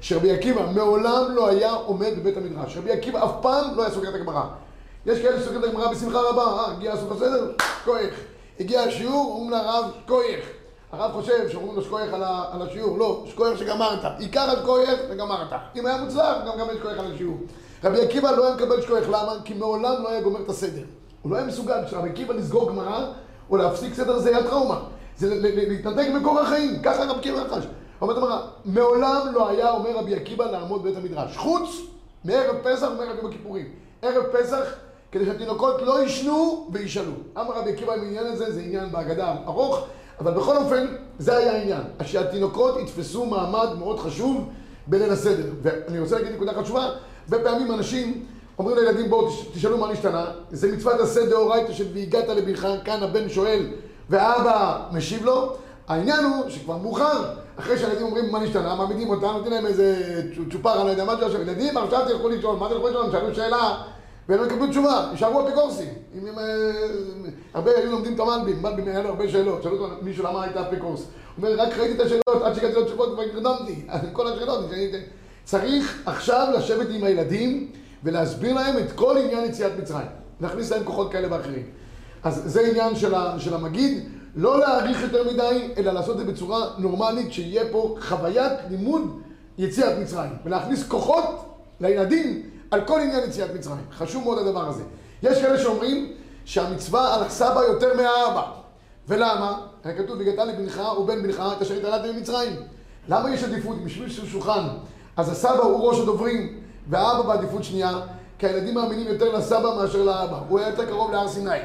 שרבי 0.00 0.30
עקיבא 0.30 0.72
מעולם 0.74 1.24
לא 1.34 1.48
היה 1.48 1.72
עומד 1.72 2.10
בבית 2.18 2.36
המדרש. 2.36 2.76
רבי 2.76 2.90
עקיבא 2.90 3.24
אף 3.24 3.30
פעם 3.42 3.76
לא 3.76 3.82
היה 3.82 3.90
סוגר 3.90 4.08
את 4.08 4.14
הגמרא. 4.14 4.42
יש 5.06 5.22
כאלה 5.22 5.40
שסוגרים 5.40 5.64
את 5.64 5.68
הגמרא 5.68 5.92
בשמחה 5.92 6.18
רבה, 6.20 6.42
אה, 6.42 6.72
הגיע 6.72 6.92
הסוף 6.92 7.12
הסדר, 7.12 7.52
כוח. 7.84 8.14
הגיע 8.60 8.80
השיעור, 8.80 9.32
אומרים 9.32 9.50
לרב, 9.50 9.84
כוח. 10.06 10.57
הרב 10.92 11.12
חושב 11.12 11.48
שאומרים 11.48 11.76
לו 11.76 11.82
שכוח 11.82 12.00
על, 12.52 12.62
השיעור, 12.62 12.98
לא, 12.98 13.24
שכוח 13.26 13.56
שגמרת. 13.56 14.04
עיקר 14.18 14.40
השכוח 14.40 14.88
וגמרת. 15.10 15.52
אם 15.76 15.86
היה 15.86 15.96
מוצלח, 15.96 16.36
גם 16.46 16.58
גמר 16.58 16.74
שכוח 16.78 16.98
על 16.98 17.12
השיעור. 17.14 17.36
רבי 17.84 18.00
עקיבא 18.00 18.30
לא 18.30 18.46
היה 18.46 18.54
מקבל 18.54 18.82
שכוח, 18.82 19.08
למה? 19.08 19.32
כי 19.44 19.54
מעולם 19.54 20.02
לא 20.02 20.08
היה 20.08 20.20
גומר 20.20 20.40
את 20.40 20.48
הסדר. 20.48 20.82
הוא 21.22 21.32
לא 21.32 21.36
היה 21.36 21.46
מסוגל, 21.46 21.84
כשרבי 21.86 22.08
עקיבא 22.08 22.34
לסגור 22.34 22.68
גמרא, 22.68 23.06
או 23.50 23.56
להפסיק 23.56 23.94
סדר 23.94 24.18
זה 24.18 24.28
היה 24.28 24.42
טראומה. 24.42 24.80
זה 25.16 25.34
להתנתק 25.40 26.06
מקור 26.20 26.40
החיים, 26.40 26.82
ככה 26.82 27.04
רבי 27.04 27.18
עקיבא 27.18 27.40
נחש. 27.40 27.64
אומרת 28.00 28.16
הגמרא, 28.16 28.40
מעולם 28.64 29.26
לא 29.32 29.48
היה 29.48 29.70
אומר 29.70 29.96
רבי 29.96 30.14
עקיבא 30.14 30.44
לעמוד 30.44 30.82
בבית 30.82 30.96
המדרש. 30.96 31.36
חוץ 31.36 31.80
מערב 32.24 32.56
פסח 32.62 32.88
ומערב 32.92 33.16
יום 33.16 33.26
הכיפורים. 33.26 33.66
ערב 34.02 34.24
פסח, 34.32 34.64
כדי 35.12 35.24
שהתינוקות 35.24 35.82
לא 35.82 36.02
יישנו 36.02 36.68
וישאלו. 36.72 37.12
אמר 37.36 37.54
רבי 37.54 37.72
עקיבא 37.72 37.92
עם 37.92 38.00
העניין 38.00 38.26
הזה, 38.26 38.52
זה 38.52 38.60
עניין 38.60 38.92
בהגדה 38.92 39.34
ארוך, 39.46 39.86
אבל 40.20 40.32
בכל 40.32 40.56
אופן, 40.56 40.86
זה 41.18 41.36
היה 41.36 41.52
העניין. 41.52 41.82
שהתינוקות 42.04 42.78
יתפסו 42.80 43.26
מעמד 43.26 43.68
מאוד 43.78 43.98
חשוב 44.00 44.48
בליל 44.86 45.10
הסדר. 45.12 45.46
ואני 45.62 46.00
רוצה 46.00 46.16
להגיד 46.18 46.32
נקודה 46.32 46.52
חשובה, 46.62 46.88
הרבה 47.32 47.44
פעמים 47.44 47.72
אנשים 47.72 48.24
אומרים 48.58 48.76
לילדים 48.76 49.10
בואו 49.10 49.28
תש- 49.28 49.46
תשאלו 49.54 49.78
מה 49.78 49.92
נשתנה, 49.92 50.24
זה 50.50 50.72
מצוות 50.76 51.00
עשה 51.00 51.26
דאורייתא 51.26 51.72
של 51.72 51.84
והגעת 51.94 52.28
לבנך, 52.28 52.68
כאן 52.84 53.02
הבן 53.02 53.28
שואל 53.28 53.66
והאבא 54.10 54.78
משיב 54.92 55.24
לו. 55.24 55.52
העניין 55.88 56.24
הוא 56.24 56.48
שכבר 56.50 56.76
מאוחר, 56.76 57.24
אחרי 57.56 57.78
שהילדים 57.78 58.06
אומרים 58.06 58.32
מה 58.32 58.38
נשתנה, 58.40 58.74
מעמידים 58.74 59.10
אותם, 59.10 59.26
נותנים 59.26 59.52
להם 59.52 59.66
איזה 59.66 59.96
צ'ופר, 60.52 60.76
אני 60.76 60.84
לא 60.86 60.90
יודע 60.90 61.04
מה 61.04 61.16
זה 61.16 61.26
עכשיו, 61.26 61.40
ילדים 61.40 61.76
עכשיו 61.76 62.00
תלכו 62.08 62.28
לשאול, 62.28 62.56
מה 62.56 62.68
תלכו 62.68 62.88
לשאול, 62.88 63.04
הם 63.04 63.12
שאלו 63.12 63.34
שאלה, 63.34 63.82
והם 64.28 64.44
יקבלו 64.46 64.66
תשובה, 64.66 65.08
יישארו 65.12 65.46
אפיקורסים. 65.46 65.88
אם 66.18 66.26
הם... 66.26 66.38
אה, 66.38 66.72
הרבה 67.54 67.70
היו 67.76 67.90
לומדים 67.90 68.14
את 68.14 68.20
המלבים, 68.20 68.62
מלבים 68.62 68.88
היה 68.88 69.02
לו 69.02 69.08
הרבה 69.08 69.28
שאלות, 69.28 69.62
שאלו 69.62 69.78
אותו 69.78 69.94
מישהו 70.02 70.24
למה 70.24 70.42
היית 70.42 70.56
אפיקורס. 70.56 71.00
הוא 71.00 71.06
אומר, 71.46 71.62
רק 71.62 71.78
ראיתי 71.78 71.94
את 71.94 72.06
השאלות, 72.06 72.42
עד 72.44 72.54
שהגעתי 72.54 72.80
לתשובות 72.80 73.14
כבר 73.14 73.24
נרדמתי. 73.34 73.86
כל 74.16 74.32
השאלות, 74.32 74.70
צריך 75.44 76.02
עכשיו 76.06 76.48
לשבת 76.56 76.86
עם 76.90 77.04
הילדים 77.04 77.70
ולהסביר 78.04 78.54
להם 78.54 78.78
את 78.78 78.92
כל 78.92 79.16
עניין 79.16 79.44
יציאת 79.44 79.72
מצרים. 79.78 80.06
להכניס 80.40 80.70
להם 80.70 80.84
כוחות 80.84 81.12
כאלה 81.12 81.36
ואחרים. 81.36 81.62
אז 82.22 82.42
זה 82.44 82.60
עניין 82.60 82.96
של, 83.38 83.54
המגיד, 83.54 84.08
לא 84.36 84.60
להאריך 84.60 85.02
יותר 85.02 85.32
מדי, 85.32 85.68
אלא 85.76 85.92
לעשות 85.92 86.20
את 86.20 86.26
זה 86.26 86.32
בצורה 86.32 86.66
נורמלית, 86.78 87.32
שיהיה 87.32 87.62
פה 87.72 87.96
חוויית 88.00 88.52
לימוד 88.70 89.20
יציאת 89.58 89.98
מצרים. 89.98 90.30
ולהכניס 90.44 90.88
כוחות 90.88 91.24
לילדים 91.80 92.42
על 92.70 92.80
כל 92.84 93.00
עניין 93.00 93.24
יציאת 93.24 93.54
מצרים. 93.54 93.84
חשוב 93.92 94.24
מאוד 94.24 94.38
הדבר 94.38 94.68
הזה. 94.68 94.82
יש 95.22 95.42
כאלה 95.42 95.58
שאומרים 95.58 96.12
שהמצווה 96.44 97.14
על 97.14 97.22
הסבא 97.22 97.60
יותר 97.60 97.96
מהאבא. 97.96 98.52
ולמה? 99.08 99.60
כתוב, 99.98 100.18
והגעת 100.18 100.48
לבנך 100.48 100.82
ובן 100.98 101.22
בנך 101.22 101.42
את 101.56 101.62
אשר 101.62 101.74
התעלת 101.74 102.02
במצרים. 102.04 102.52
למה 103.08 103.34
יש 103.34 103.44
עדיפות? 103.44 103.84
בשביל 103.84 104.08
שהוא 104.08 104.28
שולחן. 104.28 104.68
אז 105.16 105.28
הסבא 105.28 105.62
הוא 105.62 105.88
ראש 105.88 106.00
הדוברים, 106.00 106.60
והאבא 106.88 107.22
בעדיפות 107.22 107.64
שנייה, 107.64 108.00
כי 108.38 108.46
הילדים 108.46 108.74
מאמינים 108.74 109.06
יותר 109.06 109.36
לסבא 109.36 109.74
מאשר 109.76 110.02
לאבא. 110.02 110.40
הוא 110.48 110.58
היה 110.58 110.68
יותר 110.68 110.86
קרוב 110.86 111.12
להר 111.12 111.28
סיני. 111.28 111.58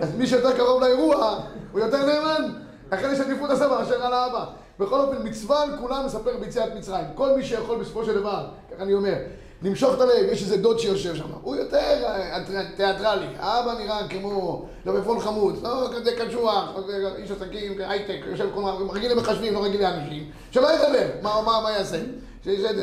אז 0.00 0.14
מי 0.16 0.26
שיותר 0.26 0.56
קרוב 0.56 0.80
לאירוע, 0.80 1.38
הוא 1.72 1.80
יותר 1.80 2.06
נאמן. 2.06 2.52
לכן 2.92 3.10
יש 3.12 3.20
עדיפות 3.20 3.50
לסבא 3.50 3.78
מאשר 3.78 4.02
על 4.02 4.12
האבא. 4.12 4.44
בכל 4.78 5.00
אופן, 5.00 5.16
מצווה 5.24 5.62
על 5.62 5.70
כולם 5.80 6.06
לספר 6.06 6.30
ביציאת 6.40 6.76
מצרים. 6.76 7.04
כל 7.14 7.36
מי 7.36 7.44
שיכול 7.44 7.78
בסופו 7.78 8.04
של 8.04 8.14
דבר, 8.20 8.46
ככה 8.74 8.82
אני 8.82 8.94
אומר, 8.94 9.14
למשוך 9.62 9.94
את 9.94 10.00
הלב, 10.00 10.32
יש 10.32 10.42
איזה 10.42 10.56
דוד 10.56 10.78
שיושב 10.78 11.16
שם, 11.16 11.24
הוא 11.42 11.56
יותר 11.56 12.04
אה, 12.04 12.40
תיאטרלי, 12.76 13.26
האבא 13.38 13.74
נראה 13.78 14.08
כמו 14.08 14.64
לבפון 14.86 15.20
חמוד, 15.20 15.62
לא 15.62 15.88
כזה 15.96 16.10
קשוח, 16.16 16.74
איש 17.16 17.30
עסקים, 17.30 17.72
הייטק, 17.78 18.20
יושב 18.30 18.48
כל 18.54 18.60
הזמן, 18.68 18.86
רגיל 18.90 19.12
למחשבים, 19.12 19.54
לא 19.54 19.64
רגיל 19.64 19.82
לאנשים, 19.82 20.30
שלא 20.50 20.72
ידבר, 20.72 21.06
מה, 21.22 21.42
מה, 21.46 21.60
מה 21.62 21.70
יעשה? 21.70 21.98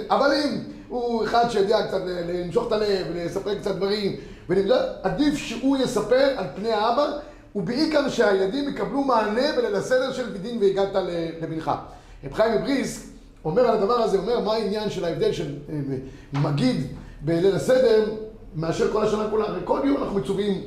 אבל 0.10 0.32
אם 0.34 0.60
הוא 0.88 1.24
אחד 1.24 1.50
שיודע 1.50 1.88
קצת 1.88 2.02
למשוך 2.28 2.68
את 2.68 2.72
הלב, 2.72 3.08
לספר 3.16 3.60
קצת 3.60 3.76
דברים, 3.76 4.16
ונמצא, 4.50 4.86
עדיף 5.04 5.36
שהוא 5.36 5.78
יספר 5.78 6.34
על 6.38 6.46
פני 6.56 6.72
האבא, 6.72 7.08
ובעיקר 7.56 8.10
שהילדים 8.10 8.70
יקבלו 8.70 9.02
מענה 9.02 9.52
בליל 9.58 9.76
הסדר 9.76 10.14
של 10.14 10.38
דין 10.38 10.58
והגעת 10.62 10.90
לבנך. 11.42 11.72
רב 12.24 12.34
חיים 12.34 12.54
מבריסק 12.56 13.15
אומר 13.46 13.62
על 13.62 13.78
הדבר 13.78 13.94
הזה, 13.94 14.18
אומר 14.18 14.40
מה 14.40 14.54
העניין 14.54 14.90
של 14.90 15.06
ההבדל 15.06 15.32
של 15.32 15.54
אה, 15.70 16.40
מגיד 16.40 16.88
בליל 17.22 17.56
הסדר 17.56 18.06
מאשר 18.56 18.92
כל 18.92 19.06
השנה 19.06 19.28
כולה. 19.30 19.46
הרי 19.46 19.60
כל 19.64 19.80
יום 19.84 20.04
אנחנו 20.04 20.20
מצווים 20.20 20.62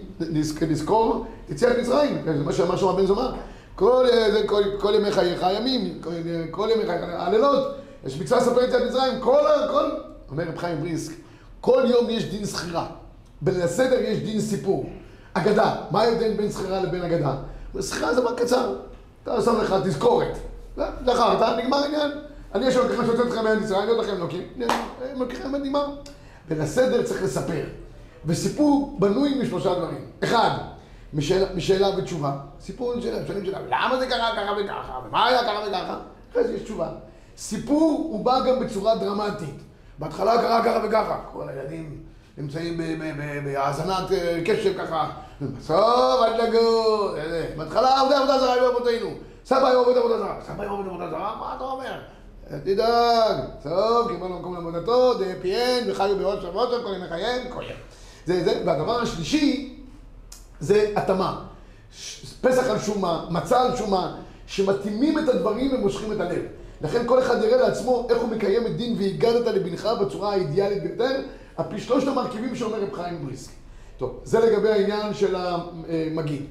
לזכור 0.61 1.27
יציאת 1.49 1.79
מצרים, 1.79 2.17
זה 2.25 2.45
מה 2.45 2.53
שאמר 2.53 2.77
שם 2.77 2.89
הבן 2.89 3.07
זומר. 3.07 3.33
כל, 3.75 4.07
אה, 4.13 4.47
כל, 4.47 4.63
כל 4.81 4.95
ימי 4.95 5.13
חייך 5.13 5.43
הימים, 5.43 6.01
כל, 6.03 6.11
כל 6.51 6.69
ימי 6.75 6.87
חייך 6.87 7.03
הלילות, 7.09 7.75
יש 8.07 8.21
מצווה 8.21 8.41
לספר 8.41 8.65
יציאת 8.65 8.83
מצרים, 8.83 9.21
כל, 9.21 9.41
כל, 9.71 9.91
אומר 10.31 10.45
רב 10.49 10.59
חיים 10.59 10.81
בריסק, 10.81 11.13
כל 11.61 11.83
יום 11.87 12.11
יש 12.11 12.25
דין 12.25 12.45
זכירה, 12.45 12.87
בליל 13.43 13.63
הסדר 13.63 14.01
יש 14.01 14.19
דין 14.19 14.41
סיפור. 14.41 14.91
אגדה, 15.33 15.75
מה 15.91 16.03
ההבדל 16.03 16.33
בין 16.37 16.49
זכירה 16.49 16.81
לבין 16.81 17.03
אגדה? 17.03 17.35
זכירה 17.79 18.15
זה 18.15 18.21
דבר 18.21 18.35
קצר, 18.35 18.75
אתה 19.23 19.43
שם 19.43 19.61
לך 19.61 19.75
תזכורת, 19.85 20.39
זכרת, 20.77 21.59
נגמר 21.59 21.77
העניין. 21.77 22.11
אני 22.55 22.67
יש 22.67 22.77
אלוקיכם 22.77 23.05
שיוצא 23.05 23.23
אתכם 23.23 23.45
מארץ 23.45 23.63
ישראל, 23.65 23.81
אני 23.81 23.89
לא 23.89 24.03
לכם 24.03 24.17
אלוקים. 24.17 24.43
אלוקיכם 25.17 25.55
נגמר. 25.55 25.87
ולסדר 26.49 27.03
צריך 27.03 27.23
לספר. 27.23 27.65
וסיפור 28.27 28.97
בנוי 28.99 29.43
משלושה 29.43 29.75
דברים. 29.75 30.07
אחד, 30.25 30.51
משאלה, 31.13 31.47
משאלה 31.55 31.89
ותשובה. 31.99 32.33
סיפור 32.61 33.01
שאלה, 33.01 33.27
שואלים 33.27 33.45
שאלה, 33.45 33.59
למה 33.69 33.99
זה 33.99 34.07
קרה 34.07 34.31
ככה 34.37 34.53
וככה? 34.65 35.01
ומה 35.09 35.27
היה 35.27 35.43
ככה 35.43 35.61
וככה? 35.69 35.99
אחרי 36.33 36.45
זה 36.45 36.55
יש 36.55 36.63
תשובה. 36.63 36.89
סיפור 37.37 38.09
הוא 38.11 38.25
בא 38.25 38.41
גם 38.41 38.61
בצורה 38.61 38.97
דרמטית. 38.97 39.63
בהתחלה 39.99 40.43
קרה 40.43 40.65
ככה 40.65 40.87
וככה. 40.87 41.19
כל 41.33 41.49
הילדים 41.49 42.03
נמצאים 42.39 42.81
בהאזנת 43.45 44.13
אה, 44.13 44.43
קשב 44.47 44.79
ככה. 44.79 45.11
בסוף 45.41 46.21
אל 46.23 46.47
תגור. 46.47 47.11
בהתחלה 47.57 48.01
עבודה 48.01 48.19
עבודה 48.19 48.39
זרה 48.39 48.55
היו 48.55 48.71
אבותינו. 48.71 49.11
סבא 49.45 49.67
היה 49.67 49.77
עובד 49.77 49.97
עבודה 49.97 50.19
זרה. 50.19 50.37
סבא 50.47 50.63
היה 50.63 50.71
עובד 50.71 50.87
עבודה 50.87 51.11
זרה? 51.11 51.37
מה 51.41 51.55
אתה 51.57 51.65
אומר? 51.65 51.99
אל 52.53 52.59
תדאג, 52.59 53.37
טוב, 53.63 54.09
קיבלנו 54.09 54.39
מקום 54.39 54.55
לעבודתו, 54.55 55.15
דה 55.15 55.25
פיין, 55.43 55.91
וחיו 55.91 56.17
בעוד 56.17 56.41
שבועות, 56.43 56.69
כל 56.85 56.95
ימי 56.97 57.09
חייהם, 57.09 57.53
כל 57.53 57.63
יום. 57.63 57.79
זה 58.27 58.45
זה, 58.45 58.63
והדבר 58.67 59.01
השלישי 59.01 59.79
זה 60.61 60.93
התאמה. 60.97 61.45
פסח 62.41 62.71
על 62.71 62.79
שומה, 62.79 63.27
מצה 63.31 63.63
על 63.63 63.77
שומה, 63.77 64.17
שמתאימים 64.47 65.19
את 65.19 65.29
הדברים 65.29 65.75
ומושכים 65.75 66.13
את 66.13 66.21
הלב. 66.21 66.43
לכן 66.81 67.07
כל 67.07 67.19
אחד 67.19 67.45
יראה 67.45 67.57
לעצמו 67.57 68.07
איך 68.11 68.19
הוא 68.19 68.29
מקיים 68.29 68.67
את 68.67 68.77
דין 68.77 68.95
והגדת 68.99 69.47
לבנך 69.47 69.89
בצורה 70.01 70.33
האידיאלית 70.33 70.83
ביותר, 70.83 71.21
על 71.57 71.65
פי 71.71 71.81
שלושת 71.81 72.09
המרכיבים 72.09 72.57
שאומר 72.57 72.81
רב 72.81 72.93
חיים 72.93 73.27
בריסק. 73.27 73.51
טוב, 73.99 74.21
זה 74.25 74.41
לגבי 74.41 74.69
העניין 74.69 75.15
של 75.15 75.37
המגיד. 75.37 76.47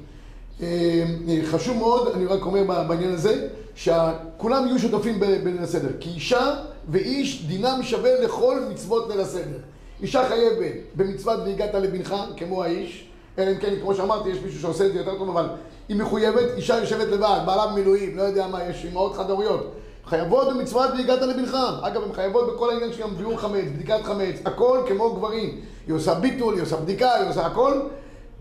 אה, 0.61 1.05
חשוב 1.51 1.77
מאוד, 1.77 2.11
אני 2.15 2.25
רק 2.25 2.45
אומר 2.45 2.83
בעניין 2.87 3.13
הזה, 3.13 3.47
שכולם 3.75 4.67
יהיו 4.67 4.79
שותפים 4.79 5.19
בליל 5.19 5.63
הסדר. 5.63 5.89
כי 5.99 6.09
אישה 6.09 6.55
ואיש 6.89 7.45
דינם 7.45 7.79
שווה 7.83 8.21
לכל 8.21 8.59
מצוות 8.69 9.09
ליל 9.09 9.19
הסדר. 9.19 9.57
אישה 10.01 10.27
חייבת 10.29 10.75
במצוות 10.95 11.39
והגעת 11.45 11.73
לבנך, 11.73 12.15
כמו 12.37 12.63
האיש, 12.63 13.07
אלא 13.37 13.51
אם 13.51 13.57
כן, 13.57 13.73
כמו 13.81 13.95
שאמרתי, 13.95 14.29
יש 14.29 14.37
מישהו 14.45 14.61
שעושה 14.61 14.85
את 14.85 14.93
זה 14.93 14.99
יותר 14.99 15.17
טוב, 15.17 15.29
אבל 15.29 15.45
היא 15.89 15.97
מחויבת, 15.97 16.55
אישה 16.55 16.77
יושבת 16.77 17.07
לבד, 17.07 17.39
בעלה 17.45 17.67
במילואים, 17.67 18.17
לא 18.17 18.21
יודע 18.21 18.47
מה, 18.47 18.63
יש 18.63 18.85
אמהות 18.91 19.15
חד-הוריות. 19.15 19.73
חייבות 20.05 20.47
במצוות 20.47 20.89
והגעת 20.97 21.21
לבנך. 21.21 21.57
אגב, 21.81 22.03
הן 22.03 22.13
חייבות 22.13 22.53
בכל 22.53 22.69
העניין 22.69 22.93
של 22.93 23.03
ביאור 23.17 23.37
חמץ, 23.39 23.65
בדיקת 23.75 24.03
חמץ, 24.03 24.35
הכל 24.45 24.79
כמו 24.87 25.13
גברים. 25.13 25.61
היא 25.87 25.95
עושה 25.95 26.13
ביטול, 26.13 26.53
היא 26.53 26.63
עושה 26.63 26.75
בדיקה, 26.75 27.13
היא 27.13 27.29
עושה 27.29 27.45
הכל. 27.45 27.79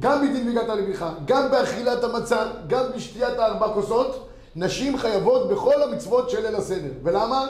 גם 0.01 0.29
בדין 0.29 0.49
והגעת 0.49 0.79
לבנך, 0.79 1.07
גם 1.25 1.51
באכילת 1.51 2.05
המצה, 2.05 2.47
גם 2.67 2.85
בשתיית 2.97 3.39
הארבע 3.39 3.69
כוסות. 3.75 4.29
נשים 4.57 4.99
חייבות 4.99 5.49
בכל 5.49 5.83
המצוות 5.83 6.31
של 6.31 6.47
ליל 6.47 6.57
הסדר. 6.57 6.91
ולמה? 7.03 7.47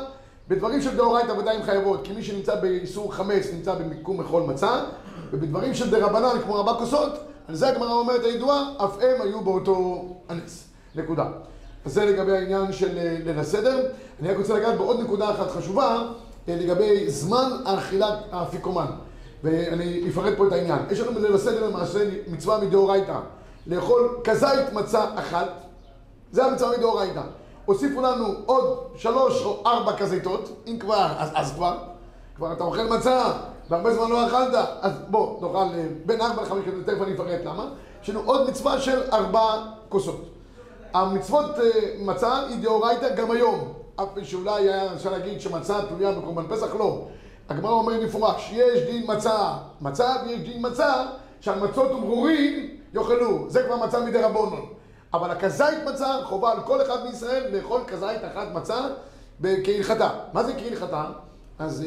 בדברים 0.49 0.83
של 0.83 0.97
דאורייתא 0.97 1.33
ודאי 1.33 1.57
הן 1.57 1.63
חייבות, 1.63 2.01
כי 2.05 2.13
מי 2.13 2.23
שנמצא 2.23 2.55
באיסור 2.55 3.15
חמץ 3.15 3.47
נמצא 3.53 3.75
במיקום 3.75 4.21
מחול 4.21 4.43
מצה, 4.43 4.85
ובדברים 5.31 5.75
של 5.75 5.91
דרבנן 5.91 6.43
כמו 6.45 6.57
ארבע 6.57 6.75
כוסות, 6.75 7.13
על 7.49 7.55
זה 7.55 7.69
הגמרא 7.69 7.93
אומרת 7.93 8.25
הידועה, 8.25 8.73
אף 8.77 8.97
הם 9.01 9.23
היו 9.23 9.41
באותו 9.41 10.05
הנס. 10.29 10.65
נקודה. 10.95 11.25
אז 11.85 11.93
זה 11.93 12.05
לגבי 12.05 12.37
העניין 12.37 12.73
של 12.73 12.99
אה, 12.99 13.17
ליל 13.25 13.39
הסדר. 13.39 13.87
אני 14.21 14.31
רק 14.31 14.37
רוצה 14.37 14.55
לגעת 14.55 14.77
בעוד 14.79 15.01
נקודה 15.01 15.31
אחת 15.31 15.51
חשובה, 15.51 16.03
אה, 16.49 16.57
לגבי 16.57 17.11
זמן 17.11 17.51
האכילת 17.65 18.19
האפיקומן. 18.33 18.87
ואני 19.47 20.09
אפרט 20.09 20.35
פה 20.37 20.47
את 20.47 20.53
העניין. 20.53 20.79
יש 20.91 21.01
לנו 21.01 21.15
בליל 21.15 21.35
הסדר 21.35 21.69
למעשה 21.69 21.99
מצווה 22.29 22.59
מדאורייתא, 22.61 23.19
לאכול 23.67 24.21
כזית 24.25 24.73
מצה 24.73 25.05
אחת, 25.15 25.49
זה 26.33 26.45
המצווה 26.45 26.79
מדאורייתא. 26.79 27.23
הוסיפו 27.65 28.01
לנו 28.01 28.25
עוד 28.47 28.79
שלוש 28.97 29.45
או 29.45 29.63
ארבע 29.67 29.97
כזיתות, 29.97 30.63
אם 30.67 30.77
כבר, 30.81 31.13
אז, 31.19 31.31
אז 31.35 31.53
כבר. 31.53 31.79
כבר 32.37 32.53
אתה 32.53 32.65
אוכל 32.65 32.85
מצה, 32.85 33.33
והרבה 33.71 33.95
זמן 33.95 34.11
לא 34.11 34.27
אכלת, 34.27 34.55
אז 34.81 34.93
בוא, 35.09 35.41
נאכל 35.41 35.57
אה, 35.57 35.87
בין 36.07 36.21
ארבע 36.21 36.43
לחמש 36.43 36.65
כזיתות, 36.65 36.87
תכף 36.87 37.03
אני 37.03 37.15
אפרט 37.15 37.41
למה. 37.45 37.69
יש 38.03 38.11
לנו 38.11 38.21
עוד 38.25 38.51
מצווה 38.51 38.81
של 38.81 39.03
ארבע 39.13 39.63
כוסות. 39.89 40.25
המצוות 40.95 41.59
אה, 41.59 41.65
מצה 41.99 42.39
היא 42.49 42.63
דאורייתא 42.63 43.15
גם 43.15 43.31
היום. 43.31 43.73
אף 43.97 44.09
שאולי 44.23 44.69
היה 44.69 44.93
אפשר 44.95 45.11
להגיד 45.11 45.41
שמצה 45.41 45.79
תלויה 45.89 46.13
בקורבן 46.13 46.45
פסח, 46.49 46.75
לא. 46.79 47.03
הגמרא 47.49 47.73
אומרת 47.73 48.01
במפורש, 48.01 48.53
יש 48.53 48.83
דין 48.91 49.05
מצה 49.07 49.53
מצה 49.81 50.15
ויש 50.27 50.41
דין 50.41 50.67
מצה 50.67 51.07
שעל 51.41 51.59
מצות 51.59 51.91
וברורים 51.91 52.77
יאכלו. 52.95 53.51
זה 53.51 53.63
כבר 53.63 53.77
מצה 53.77 54.01
מדי 54.01 54.19
רבונון. 54.19 54.67
אבל 55.15 55.31
הכזית 55.31 55.79
מצה 55.93 56.19
חובה 56.25 56.53
על 56.53 56.61
כל 56.61 56.83
אחד 56.83 57.05
מישראל 57.07 57.57
לאכול 57.57 57.81
כזית 57.87 58.21
אחת 58.33 58.47
מצה 58.55 58.87
כהלכתה. 59.43 60.11
מה 60.33 60.45
זה 60.45 60.53
כהלכתה? 60.55 61.05
אז 61.59 61.85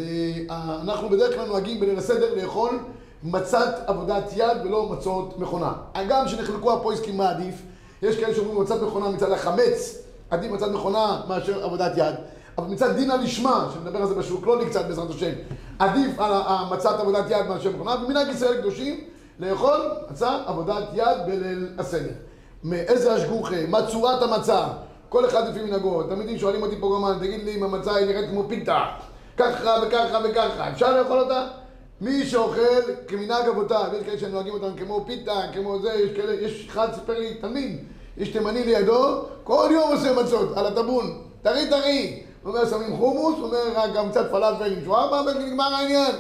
אה, 0.50 0.78
אנחנו 0.84 1.10
בדרך 1.10 1.36
כלל 1.36 1.48
נוהגים 1.48 1.80
בליל 1.80 1.98
הסדר 1.98 2.36
לאכול 2.36 2.80
מצת 3.24 3.84
עבודת 3.88 4.24
יד 4.36 4.58
ולא 4.64 4.90
מצות 4.90 5.40
מכונה. 5.40 5.74
הגם 5.94 6.28
שנחלקו 6.28 6.74
הפויסקים 6.74 7.18
מה 7.18 7.30
עדיף, 7.30 7.56
יש 8.02 8.20
כאלה 8.20 8.36
שאומרים 8.36 8.62
מצת 8.62 8.82
מכונה 8.82 9.10
מצד 9.10 9.32
החמץ, 9.32 9.98
עדיף 10.30 10.52
מצת 10.52 10.68
מכונה 10.68 11.22
מאשר 11.28 11.64
עבודת 11.64 11.92
יד. 11.98 12.16
אבל 12.60 12.74
מצד 12.74 12.96
דינא 12.96 13.14
לשמה, 13.14 13.70
שנדבר 13.74 14.00
על 14.00 14.08
זה 14.08 14.16
בשוק 14.16 14.48
לא 14.48 14.62
קצת 14.70 14.86
בעזרת 14.86 15.10
השם, 15.10 15.32
עדיף 15.80 16.20
על 16.20 16.32
מצת 16.72 17.00
עבודת 17.00 17.26
יד 17.30 17.48
מאשר 17.50 17.70
מכונה, 17.72 17.96
ומנהג 18.06 18.28
ישראל 18.28 18.58
קדושים 18.58 19.00
לאכול 19.40 19.92
מצה 20.12 20.38
עבודת 20.46 20.84
יד 20.94 21.18
בליל 21.26 21.70
הסדר. 21.78 22.10
מאיזה 22.64 23.14
השגוחה, 23.14 23.56
מה 23.68 23.88
צורת 23.88 24.22
המצה, 24.22 24.68
כל 25.10 25.26
אחד 25.26 25.48
לפי 25.48 25.62
מנהגו. 25.62 26.04
תלמידים 26.04 26.38
שואלים 26.38 26.62
אותי 26.62 26.76
פה 26.80 26.96
גם, 26.96 27.20
תגיד 27.20 27.44
לי 27.44 27.56
אם 27.56 27.64
המצה 27.64 27.96
היא 27.96 28.06
נראית 28.06 28.30
כמו 28.30 28.44
פיתה, 28.48 28.86
ככה 29.38 29.76
וככה 29.88 30.20
וככה, 30.24 30.70
אפשר 30.72 31.02
לאכול 31.02 31.20
אותה? 31.20 31.48
מי 32.02 32.26
שאוכל 32.26 32.82
כמנהג 33.08 33.48
אבותיו, 33.48 33.86
יש 33.98 34.06
כאלה 34.06 34.20
שנוהגים 34.20 34.54
אותם 34.54 34.78
כמו 34.78 35.04
פיתה, 35.08 35.42
כמו 35.54 35.80
זה, 35.80 35.94
יש 35.94 36.18
כאלה, 36.18 36.34
יש 36.34 36.68
אחד 36.70 36.88
סיפר 36.94 37.20
לי, 37.20 37.34
תלמיד, 37.34 37.78
יש 38.18 38.30
תימני 38.30 38.64
לידו, 38.64 39.24
כל 39.44 39.70
יום 39.72 39.92
עושה 39.92 40.14
מצות 40.14 40.58
על 40.58 40.66
הטבון, 40.66 41.22
טרי 41.42 41.70
טרי. 41.70 42.24
אומר, 42.50 42.70
שמים 42.70 42.98
חומוס, 42.98 43.36
הוא 43.38 43.46
אומר, 43.46 43.94
גם 43.96 44.10
קצת 44.10 44.32
פלאפל 44.32 44.74
עם 44.74 44.84
שווארמה, 44.84 45.32
ונגמר 45.32 45.76
העניין. 45.76 46.12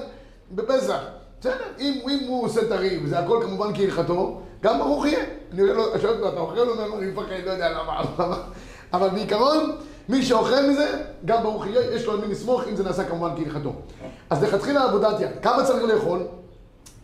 בפסח. 0.52 1.00
בסדר, 1.40 1.54
אם, 1.80 2.00
אם 2.10 2.28
הוא 2.28 2.46
עושה 2.46 2.70
טרי, 2.70 3.00
וזה 3.04 3.20
הכל 3.20 3.40
כמובן 3.44 3.76
כהלכתו, 3.76 4.42
גם 4.62 4.80
ברוך 4.80 5.06
יהיה. 5.06 5.26
אני 5.54 5.62
לו, 5.64 5.84
שואל 6.02 6.14
אותו, 6.14 6.30
אתה 6.30 6.40
אוכל? 6.40 6.60
הוא 6.60 6.72
אומר, 6.72 6.98
אני 6.98 7.12
מפחד, 7.12 7.46
לא 7.46 7.52
יודע 7.52 7.70
למה. 7.80 8.04
אבל 8.94 9.10
בעיקרון, 9.10 9.76
מי 10.10 10.24
שאוכל 10.24 10.62
מזה, 10.70 11.02
גם 11.26 11.44
ברוך 11.44 11.68
יהיה, 11.68 11.96
יש 11.96 12.06
לו 12.06 12.14
על 12.14 12.20
מי 12.20 12.28
לסמוך, 12.28 12.62
אם 12.70 12.76
זה 12.76 12.84
נעשה 12.84 13.04
כמובן 13.04 13.30
כהלכתו. 13.36 13.74
אז 14.30 14.44
לכתחילה 14.44 14.84
עבודת 14.84 15.20
יד. 15.20 15.30
כמה 15.42 15.64
צריך 15.64 15.84
לאכול? 15.84 16.20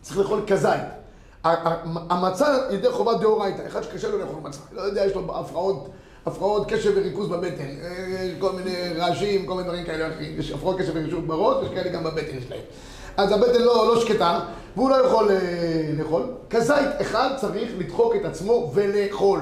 צריך 0.02 0.18
לאכול 0.18 0.40
כזית. 0.46 0.82
המצה 2.10 2.58
ידי 2.70 2.90
חובת 2.90 3.20
דאורייתא, 3.20 3.66
אחד 3.66 3.82
שקשה 3.82 4.08
לו 4.08 4.18
לאכול 4.18 4.36
מצה, 4.42 4.60
לא 4.72 4.82
יודע, 4.82 5.04
יש 5.04 5.14
לו 5.14 5.36
הפרעות, 5.36 5.88
הפרעות 6.26 6.72
קשב 6.72 6.92
וריכוז 6.96 7.28
בבטן, 7.28 7.64
אה, 7.82 8.28
כל 8.38 8.52
מיני 8.52 8.92
רעשים, 8.96 9.46
כל 9.46 9.54
מיני 9.54 9.68
דברים 9.68 9.84
כאלה 9.84 10.08
אחרים, 10.08 10.40
יש 10.40 10.50
הפרעות 10.50 10.78
קשב 10.78 10.92
וריכוז 10.94 11.24
בראש, 11.26 11.66
יש 11.66 11.70
כאלה 11.74 11.88
גם 11.90 12.04
בבטן 12.04 12.40
שלהם. 12.48 12.60
אז 13.16 13.32
הבטן 13.32 13.62
לא, 13.62 13.94
לא 13.94 14.00
שקטה, 14.00 14.40
והוא 14.76 14.90
לא 14.90 14.94
יכול 14.94 15.30
אה, 15.30 15.36
לאכול. 15.98 16.22
כזית 16.50 16.88
אחד 17.00 17.30
צריך 17.36 17.70
לדחוק 17.78 18.16
את 18.16 18.24
עצמו 18.24 18.70
ולאכול. 18.74 19.40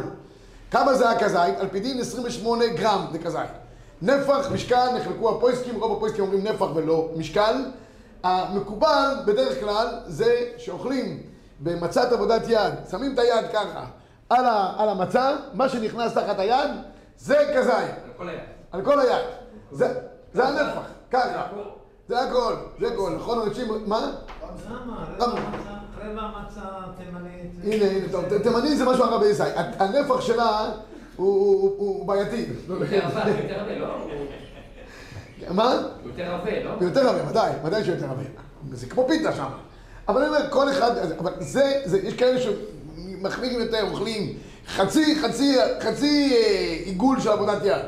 כמה 0.70 0.94
זה 0.94 1.10
הכזית? 1.10 1.58
על 1.58 1.68
פי 1.68 1.80
דין 1.80 2.00
28 2.00 2.66
גרם 2.66 3.06
זה 3.12 3.18
כזית. 3.18 3.50
נפח, 4.02 4.48
משקל, 4.52 4.86
נחלקו 4.96 5.30
הפויסקים, 5.30 5.80
רוב 5.80 5.96
הפויסקים 5.96 6.24
אומרים 6.24 6.44
נפח 6.44 6.66
ולא 6.74 7.08
משקל. 7.16 7.54
המקובל 8.22 9.14
בדרך 9.26 9.60
כלל 9.60 9.86
זה 10.06 10.40
שאוכלים 10.58 11.22
במצת 11.60 12.12
עבודת 12.12 12.42
יד, 12.48 12.72
שמים 12.90 13.14
את 13.14 13.18
היד 13.18 13.44
ככה 13.52 13.84
על, 14.28 14.44
ה, 14.46 14.72
על 14.78 14.88
המצה, 14.88 15.30
מה 15.54 15.68
שנכנס 15.68 16.14
תחת 16.14 16.38
היד 16.38 16.70
זה 17.18 17.52
כזית, 17.56 17.74
כל 18.16 18.28
היד. 18.28 18.40
על 18.72 18.82
כל 18.84 19.00
היד. 19.00 19.22
זה, 19.72 19.94
זה 20.34 20.48
הנפח, 20.48 20.80
ככה. 21.10 21.46
זה 22.08 22.20
הכל, 22.20 22.54
זה 22.80 22.88
הכל, 22.92 23.12
נכון 23.16 23.48
אנשים, 23.48 23.68
מה? 23.86 24.10
למה? 25.18 25.34
רבע 26.04 26.30
מצה- 26.46 26.60
תימנית. 26.98 27.50
הנה, 27.64 27.90
הנה, 27.90 28.08
טוב, 28.12 28.24
ת- 28.24 28.42
תימני 28.42 28.76
זה 28.76 28.84
משהו 28.84 29.04
הרבה 29.04 29.26
ישראל. 29.28 29.52
הנפח 29.78 30.20
שלה 30.20 30.70
הוא- 31.16 32.06
בעייתי. 32.06 32.46
עבה, 32.68 33.20
יותר 33.30 33.60
עבה, 33.60 33.78
לא? 33.78 33.86
מה? 35.50 35.72
הוא 35.72 36.10
יותר 36.10 36.34
עבה, 36.34 36.62
לא? 36.64 36.70
יותר 36.80 37.08
הרבה, 37.08 37.30
ודאי, 37.30 37.52
ודאי 37.64 37.84
שיותר 37.84 38.06
הרבה. 38.06 38.22
זה 38.72 38.86
כמו 38.86 39.08
פיתה 39.08 39.32
שם. 39.32 39.46
אבל 40.08 40.20
אני 40.22 40.28
אומר, 40.28 40.50
כל 40.50 40.70
אחד, 40.70 40.90
אבל 41.18 41.32
זה, 41.40 41.80
זה, 41.84 41.98
יש 41.98 42.14
כאלה 42.14 42.40
שמחמירים 43.24 43.60
יותר, 43.60 43.82
אוכלים 43.90 44.32
חצי, 44.68 45.16
חצי, 45.22 45.56
חצי 45.80 46.32
אה, 46.36 46.76
עיגול 46.84 47.20
של 47.20 47.28
עבודת 47.28 47.64
יד. 47.64 47.82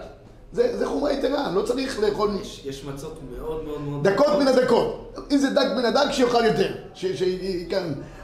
זה, 0.52 0.76
זה 0.78 0.86
חומרה 0.86 1.12
יתרה, 1.12 1.50
לא 1.54 1.62
צריך 1.62 2.00
לאכול 2.00 2.30
יש- 2.40 2.62
יש 2.66 2.84
מצות 2.84 3.18
מאוד 3.38 3.64
מאוד 3.64 3.80
מאוד... 3.80 4.08
דקות 4.08 4.38
מן 4.38 4.48
הדקות. 4.48 5.14
אם 5.32 5.38
זה 5.38 5.50
דק 5.50 5.66
מן 5.76 5.84
הדק, 5.84 6.10
שיאכל 6.12 6.44
יותר. 6.44 6.74
ש, 6.94 7.06
ש, 7.06 7.22
כן. 7.70 7.82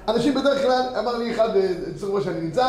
אנשים 0.09 0.35
בדרך 0.35 0.63
כלל, 0.63 0.83
אמר 0.99 1.19
לי 1.19 1.35
אחד 1.35 1.49
בצורה 1.95 2.21
שאני 2.23 2.41
נמצא, 2.41 2.67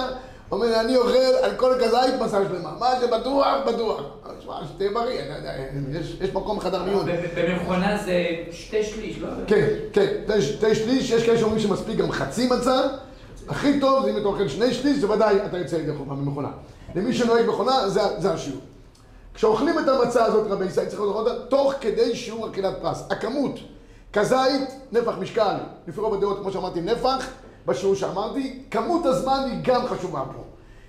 אומר 0.51 0.67
לי, 0.67 0.79
אני 0.79 0.95
אוכל 0.97 1.17
על 1.43 1.51
כל 1.57 1.73
כזית 1.79 2.21
מסע 2.21 2.39
שלמה. 2.49 2.71
מה 2.79 2.89
שבטוח, 3.01 3.47
בטוח. 3.67 4.01
תשמע, 4.39 4.53
שתהיה 4.73 4.89
בריא, 4.93 5.19
אני 5.19 5.35
יודע, 5.37 5.53
יש, 5.99 6.17
יש 6.21 6.29
מקום 6.29 6.59
חדר 6.59 6.83
מיון. 6.83 7.05
במכונה 7.37 7.97
זה 8.05 8.13
שתי 8.51 8.83
שליש, 8.83 9.17
לא? 9.19 9.27
כן, 9.47 9.67
כן, 9.93 10.07
תה 10.59 10.75
שליש, 10.75 11.11
יש 11.11 11.25
כאלה 11.25 11.37
שאומרים 11.39 11.59
שמספיק 11.59 11.97
גם 11.97 12.11
חצי 12.11 12.47
מצה. 12.47 12.81
הכי 13.49 13.79
טוב 13.79 14.03
זה 14.03 14.11
אם 14.11 14.17
אתה 14.17 14.25
אוכל 14.25 14.47
שני 14.47 14.73
שליש, 14.73 14.97
זה 14.97 15.11
ודאי 15.11 15.45
אתה 15.45 15.57
יוצא 15.57 15.75
ידי 15.75 15.97
חובה 15.97 16.15
ממכונה. 16.15 16.49
למי 16.95 17.13
שנוהג 17.13 17.45
מכונה, 17.47 17.89
זה, 17.89 18.01
זה 18.17 18.33
השיעור. 18.33 18.61
כשאוכלים 19.33 19.79
את 19.79 19.87
המצה 19.87 20.25
הזאת, 20.25 20.47
רבי 20.51 20.65
ישראל, 20.65 20.85
צריך 20.85 21.01
לאכול 21.01 21.15
אותה 21.15 21.45
תוך 21.45 21.73
כדי 21.81 22.15
שיעור 22.15 22.49
אכילת 22.49 22.73
פרס. 22.81 23.03
הכמות, 23.09 23.59
כזית, 24.13 24.69
נפח 24.91 25.13
משקל, 25.19 25.55
לפי 25.87 26.01
רוב 26.01 26.13
הדעות, 26.13 26.39
כמו 26.39 26.51
שאמרתי, 26.51 26.81
נפח, 26.81 27.27
בשיעור 27.65 27.95
שאמרתי, 27.95 28.63
כמות 28.71 29.05
הזמן 29.05 29.47
היא 29.51 29.59
גם 29.63 29.87
חשובה 29.87 30.23
פה. 30.35 30.43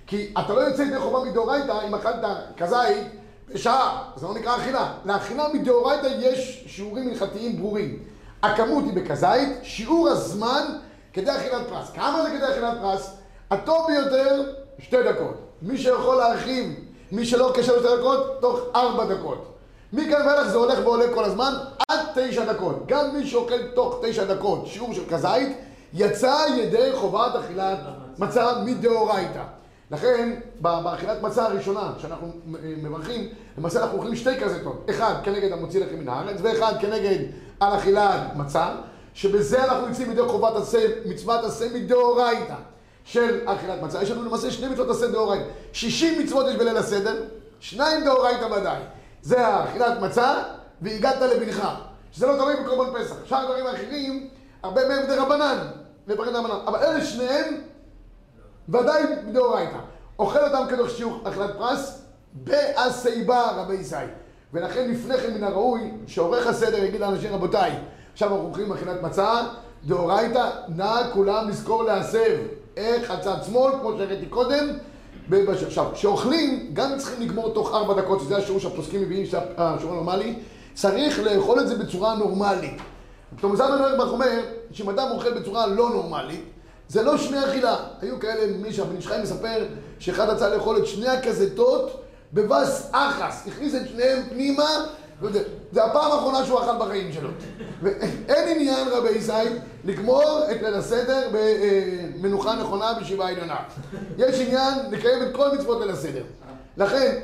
כי 0.07 0.33
אתה 0.39 0.53
לא 0.53 0.59
יוצא 0.59 0.81
ידי 0.81 0.99
חובה 0.99 1.29
מדאורייתא 1.29 1.87
אם 1.87 1.95
אכלת 1.95 2.25
כזית 2.57 3.07
בשעה, 3.53 4.03
זה 4.15 4.27
לא 4.27 4.33
נקרא 4.33 4.55
אכילה. 4.57 4.93
לאכילה 5.05 5.45
מדאורייתא 5.53 6.07
יש 6.19 6.63
שיעורים 6.67 7.07
הלכתיים 7.09 7.57
ברורים. 7.57 7.99
הכמות 8.43 8.83
היא 8.83 8.93
בכזית, 8.93 9.49
שיעור 9.63 10.07
הזמן 10.07 10.63
כדי 11.15 11.31
אכילת 11.31 11.67
פרס. 11.69 11.91
כמה 11.91 12.23
זה 12.23 12.29
כדי 12.29 12.51
אכילת 12.51 12.77
פרס? 12.81 13.11
הטוב 13.51 13.87
ביותר, 13.87 14.43
שתי 14.79 15.03
דקות. 15.03 15.37
מי 15.61 15.77
שיכול 15.77 16.15
להרחיב, 16.15 16.79
מי 17.11 17.25
שלא 17.25 17.51
קשה 17.55 17.73
לו 17.73 17.79
שתי 17.79 17.97
דקות, 17.97 18.41
תוך 18.41 18.59
ארבע 18.75 19.05
דקות. 19.05 19.53
מכאן 19.93 20.27
ואילך 20.27 20.47
זה 20.47 20.57
הולך 20.57 20.79
ועולה 20.83 21.05
כל 21.13 21.23
הזמן 21.23 21.53
עד 21.89 21.99
תשע 22.15 22.53
דקות. 22.53 22.83
גם 22.85 23.15
מי 23.15 23.27
שאוכל 23.27 23.67
תוך 23.75 23.99
תשע 24.01 24.23
דקות 24.23 24.67
שיעור 24.67 24.93
של 24.93 25.01
כזית, 25.09 25.57
יצא 25.93 26.45
ידי 26.57 26.91
חובת 26.95 27.35
אכילת 27.35 27.77
מצה 28.17 28.61
מדאורייתא. 28.65 29.43
לכן, 29.91 30.39
באכילת 30.61 31.21
מצה 31.21 31.45
הראשונה 31.45 31.93
שאנחנו 31.97 32.31
מברכים, 32.61 33.29
למעשה 33.57 33.83
אנחנו 33.83 33.97
אוכלים 33.97 34.15
שתי 34.15 34.39
כזיתות. 34.39 34.85
אחד 34.89 35.13
כנגד 35.23 35.51
המוציא 35.51 35.85
לחם 35.85 35.95
מן 35.95 36.09
הארץ, 36.09 36.37
ואחד 36.41 36.73
כנגד 36.79 37.17
על 37.59 37.77
אכילת 37.77 38.35
מצה, 38.35 38.67
שבזה 39.15 39.63
אנחנו 39.63 39.87
יוצאים 39.87 40.11
ידי 40.11 40.21
חובת 40.21 40.55
עשה, 40.55 40.87
מצוות 41.05 41.43
עשה 41.43 41.65
מדאורייתא 41.73 42.55
של 43.03 43.39
אכילת 43.45 43.81
מצה. 43.81 44.03
יש 44.03 44.11
לנו 44.11 44.23
למעשה 44.23 44.51
שני 44.51 44.67
מצוות 44.67 44.89
עשה 44.89 45.07
דאורייתא. 45.07 45.45
60 45.73 46.23
מצוות 46.23 46.45
יש 46.49 46.55
בליל 46.55 46.77
הסדר, 46.77 47.23
שניים 47.59 48.03
דאורייתא 48.03 48.45
ודאי. 48.45 48.79
זה 49.21 49.47
האכילת 49.47 49.99
מצה, 50.01 50.43
והגעת 50.81 51.21
לבנך. 51.21 51.67
שזה 52.11 52.27
לא 52.27 52.33
תלוי 52.33 52.55
בקורבן 52.63 52.99
פסח. 52.99 53.15
שאר 53.25 53.37
הדברים 53.37 53.67
האחרים, 53.67 54.29
הרבה 54.63 54.87
מהם 54.87 55.07
דרבנן, 55.07 55.57
לברך 56.07 56.27
דרבנן. 56.27 56.65
אבל 56.67 56.79
אלה 56.79 57.05
שניהם 57.05 57.61
ודאי 58.69 59.03
מדאורייתא. 59.27 59.77
אוכל 60.19 60.39
אותם 60.39 60.65
כדוח 60.69 60.89
שיעור 60.89 61.19
אכילת 61.23 61.51
פרס 61.57 62.01
בעשייבה 62.33 63.51
רבי 63.51 63.73
ישראל. 63.73 64.07
ולכן 64.53 64.91
לפני 64.91 65.17
כן 65.17 65.33
מן 65.33 65.43
הראוי 65.43 65.91
שעורך 66.07 66.47
הסדר 66.47 66.83
יגיד 66.83 67.01
לאנשים 67.01 67.33
רבותיי, 67.33 67.71
עכשיו 68.15 68.31
אנחנו 68.31 68.47
אוכלים 68.47 68.71
אכילת 68.71 69.01
מצה, 69.01 69.41
דאורייתא, 69.85 70.49
נא 70.67 71.01
כולם 71.13 71.49
לזכור 71.49 71.83
להסב. 71.83 72.37
איך 72.77 73.11
הצד 73.11 73.43
שמאל, 73.45 73.71
כמו 73.81 73.91
שהראיתי 73.97 74.25
קודם, 74.25 74.67
עכשיו, 75.67 75.85
כשאוכלים, 75.93 76.69
גם 76.73 76.97
צריכים 76.97 77.21
לגמור 77.21 77.53
תוך 77.53 77.73
ארבע 77.73 78.01
דקות, 78.01 78.19
שזה 78.19 78.37
השיעור 78.37 78.59
שהפוסקים 78.59 79.01
מביאים, 79.01 79.25
שזה 79.25 79.39
השיעור 79.57 79.93
הנורמלי, 79.93 80.35
צריך 80.73 81.19
לאכול 81.19 81.59
את 81.59 81.67
זה 81.67 81.75
בצורה 81.75 82.15
נורמלית. 82.15 82.81
פתאום 83.37 83.55
זלמן 83.55 83.81
אוירבך 83.81 84.11
אומר, 84.11 84.41
שאם 84.71 84.89
אדם 84.89 85.07
אוכל 85.11 85.39
בצורה 85.39 85.67
לא 85.67 85.89
נורמלית, 85.89 86.43
זה 86.87 87.03
לא 87.03 87.17
שני 87.17 87.45
אכילה. 87.45 87.75
היו 88.01 88.19
כאלה, 88.19 88.57
מישהו, 88.57 88.85
בן 88.85 88.95
איש 88.95 89.07
חיים 89.07 89.21
מספר, 89.21 89.65
שאחד 89.99 90.29
רצה 90.29 90.49
לאכול 90.49 90.77
את 90.77 90.87
שני 90.87 91.07
הכזיתות 91.07 92.01
בבס 92.33 92.89
אחס, 92.91 93.47
הכניס 93.47 93.75
את 93.75 93.87
שניהם 93.87 94.23
פנימה, 94.29 94.69
זה 95.71 95.83
הפעם 95.85 96.11
האחרונה 96.11 96.45
שהוא 96.45 96.59
אכל 96.59 96.85
בחיים 96.85 97.13
שלו. 97.13 97.29
ואין 97.81 98.55
עניין, 98.55 98.87
רבי 98.91 99.09
ישראל, 99.09 99.57
לגמור 99.85 100.23
את 100.51 100.61
ליל 100.61 100.73
הסדר 100.73 101.29
במנוחה 101.31 102.55
נכונה 102.55 102.93
בישיבה 102.99 103.27
עליונה. 103.27 103.57
יש 104.17 104.39
עניין 104.39 104.73
לקיים 104.91 105.23
את 105.23 105.35
כל 105.35 105.47
מצוות 105.57 105.81
ליל 105.81 105.89
הסדר. 105.89 106.23
לכן, 106.77 107.19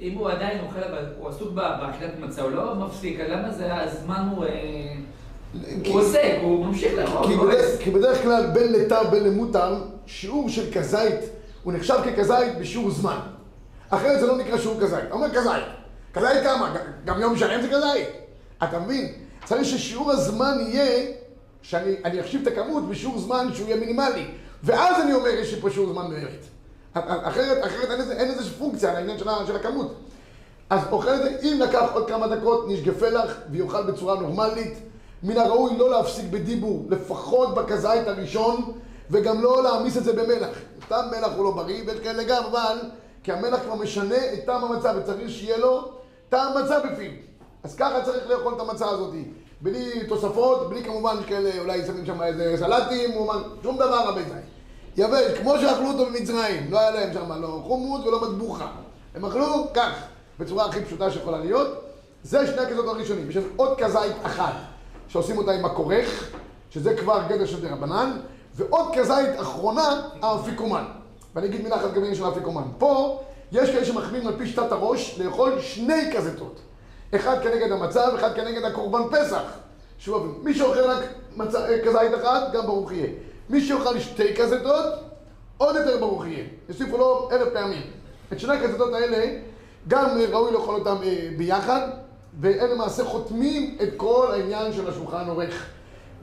אם 0.00 0.18
הוא 0.18 0.30
עדיין 0.30 0.60
אוכל, 0.64 0.80
הוא 1.18 1.28
עסוק 1.28 1.52
באכילת 1.52 2.18
מצה, 2.18 2.42
הוא 2.42 2.50
לא 2.50 2.74
מפסיק, 2.74 3.20
למה 3.20 3.52
זה 3.52 3.74
הזמן 3.74 4.28
הוא... 4.36 4.44
אה, 4.44 4.50
הוא 5.86 6.00
עוסק, 6.00 6.38
הוא 6.42 6.66
ממשיך 6.66 6.92
לאכול. 6.98 7.26
כי 7.80 7.90
בדרך, 7.90 8.22
כלל 8.22 8.46
בין 8.46 8.72
לטר 8.72 9.10
בין 9.10 9.24
למותר, 9.24 9.74
שיעור 10.06 10.48
של 10.48 10.72
כזית, 10.72 11.20
הוא 11.62 11.72
נחשב 11.72 11.94
ככזית 12.04 12.58
בשיעור 12.60 12.90
זמן. 12.90 13.18
אחרת 13.90 14.20
זה 14.20 14.26
לא 14.26 14.36
נקרא 14.36 14.58
שיעור 14.58 14.80
כזית. 14.80 14.98
אתה 15.06 15.14
אומר 15.14 15.30
כזית. 15.30 15.64
כזית 16.14 16.42
כמה? 16.42 16.76
גם 17.04 17.20
יום 17.20 17.36
שלם 17.36 17.62
זה 17.62 17.68
כזית. 17.68 18.08
אתה 18.62 18.78
מבין? 18.78 19.12
צריך 19.44 19.64
ששיעור 19.64 20.10
הזמן 20.10 20.58
יהיה, 20.60 21.06
שאני 21.62 21.96
אני 22.04 22.20
אחשיב 22.20 22.46
את 22.46 22.52
הכמות 22.52 22.88
בשיעור 22.88 23.18
זמן 23.18 23.48
שהוא 23.54 23.68
יהיה 23.68 23.80
מינימלי. 23.80 24.26
ואז 24.62 25.02
אני 25.02 25.14
אומר, 25.14 25.28
יש 25.28 25.54
לי 25.54 25.60
פה 25.60 25.70
שיעור 25.70 25.92
זמן 25.92 26.10
באמת. 26.10 26.44
אחרת, 26.94 27.66
אחרת 27.66 28.10
אין 28.10 28.28
לזה 28.30 28.50
פונקציה 28.58 28.92
לעניין 28.92 29.18
של, 29.18 29.26
של 29.46 29.56
הכמות. 29.56 29.94
אז 30.70 30.80
אוכל 30.90 31.14
את 31.14 31.22
זה, 31.22 31.36
אם 31.42 31.60
לקח 31.60 31.88
עוד 31.92 32.08
כמה 32.08 32.36
דקות, 32.36 32.64
נשגפה 32.68 33.08
לך 33.08 33.38
ויאכל 33.50 33.82
בצורה 33.82 34.20
נורמלית. 34.20 34.74
מן 35.22 35.36
הראוי 35.36 35.76
לא 35.78 35.90
להפסיק 35.90 36.24
בדיבור, 36.30 36.86
לפחות 36.88 37.54
בכזית 37.54 38.06
הראשון, 38.06 38.72
וגם 39.10 39.42
לא 39.42 39.62
להעמיס 39.62 39.96
את 39.96 40.04
זה 40.04 40.12
במלח. 40.12 40.48
סתם 40.86 41.00
מלח 41.10 41.30
הוא 41.36 41.44
לא 41.44 41.50
בריא, 41.50 41.82
ויש 41.86 42.00
כאלה 42.00 42.22
גם, 42.22 42.42
אבל 42.44 42.78
כי 43.22 43.32
המלח 43.32 43.60
כבר 43.64 43.74
משנה 43.74 44.16
את 44.34 44.44
טעם 44.46 44.64
המצה, 44.64 44.92
וצריך 44.96 45.30
שיהיה 45.30 45.56
לו 45.56 45.92
טעם 46.28 46.52
מצה 46.64 46.80
בפיו. 46.80 47.10
אז 47.64 47.76
ככה 47.76 48.02
צריך 48.04 48.26
לאכול 48.30 48.54
את 48.54 48.60
המצה 48.60 48.86
הזאת. 48.88 49.14
בלי 49.60 50.06
תוספות, 50.08 50.70
בלי 50.70 50.84
כמובן 50.84 51.16
כאלה, 51.26 51.50
אולי 51.60 51.86
שמים 51.86 52.06
שם 52.06 52.22
איזה 52.22 52.54
סלטים, 52.58 53.16
או 53.16 53.24
מה- 53.26 53.42
שום 53.62 53.76
דבר 53.76 54.08
רבי 54.08 54.22
זי. 54.24 54.34
יבש, 55.02 55.38
כמו 55.38 55.58
שאכלו 55.58 55.88
אותו 55.88 56.06
במצרים, 56.06 56.70
לא 56.70 56.78
היה 56.78 56.90
להם 56.90 57.12
שם 57.12 57.42
לא 57.42 57.62
חומוס 57.66 58.06
ולא 58.06 58.20
מטבוחה. 58.20 58.66
הם 59.14 59.24
אכלו 59.24 59.66
כך, 59.74 59.92
בצורה 60.38 60.64
הכי 60.66 60.84
פשוטה 60.84 61.10
שיכולה 61.10 61.38
להיות. 61.38 61.68
זה 62.22 62.46
שני 62.46 62.60
הכזות 62.60 62.86
הראשונים. 62.88 63.30
יש 63.30 63.36
עוד 63.56 63.78
כזית 63.78 64.16
אחת, 64.22 64.52
שעושים 65.08 65.38
אותה 65.38 65.52
עם 65.52 65.64
הכורך, 65.64 66.30
שזה 66.70 66.96
כבר 66.96 67.20
גדר 67.28 67.46
של 67.46 67.68
דרבנן, 67.68 68.10
ועוד 68.54 68.86
כזית 68.94 69.40
אחרונה, 69.40 70.02
האפיקומן. 70.22 70.84
ואני 71.34 71.46
אגיד 71.46 71.62
מילה 71.62 71.76
אחת 71.76 71.92
גם 71.94 72.14
של 72.14 72.24
האפיקומן. 72.24 72.62
פה, 72.78 73.20
יש 73.52 73.70
כאלה 73.70 73.84
שמחמיאים 73.84 74.26
על 74.26 74.34
פי 74.38 74.46
שיטת 74.46 74.72
הראש 74.72 75.18
לאכול 75.18 75.60
שני 75.60 76.12
כזיתות. 76.16 76.60
אחד 77.14 77.42
כנגד 77.42 77.72
המצה 77.72 78.04
ואחד 78.12 78.34
כנגד 78.34 78.64
הקורבן 78.64 79.02
פסח. 79.10 79.42
שוב, 79.98 80.40
מי 80.42 80.54
שאוכל 80.54 80.80
רק 80.80 81.04
מצה, 81.36 81.68
אה, 81.68 81.78
כזית 81.84 82.14
אחת, 82.22 82.52
גם 82.52 82.66
ברוך 82.66 82.92
יהיה. 82.92 83.08
מי 83.50 83.60
שאוכל 83.60 83.98
שתי 83.98 84.36
כזיתות, 84.36 84.84
עוד 85.58 85.76
יותר 85.76 85.98
ברוך 85.98 86.26
יהיה. 86.26 86.44
יוסיפו 86.68 86.98
לו 86.98 87.28
אלף 87.32 87.48
פעמים. 87.52 87.82
את 88.32 88.40
שני 88.40 88.56
הכזיתות 88.56 88.94
האלה, 88.94 89.38
גם 89.88 90.18
ראוי 90.30 90.52
לאכול 90.52 90.74
אותם 90.74 90.96
אה, 91.02 91.28
ביחד, 91.36 91.88
והם 92.40 92.70
למעשה 92.70 93.04
חותמים 93.04 93.76
את 93.82 93.88
כל 93.96 94.28
העניין 94.32 94.72
של 94.72 94.88
השולחן 94.88 95.28
עורך. 95.28 95.66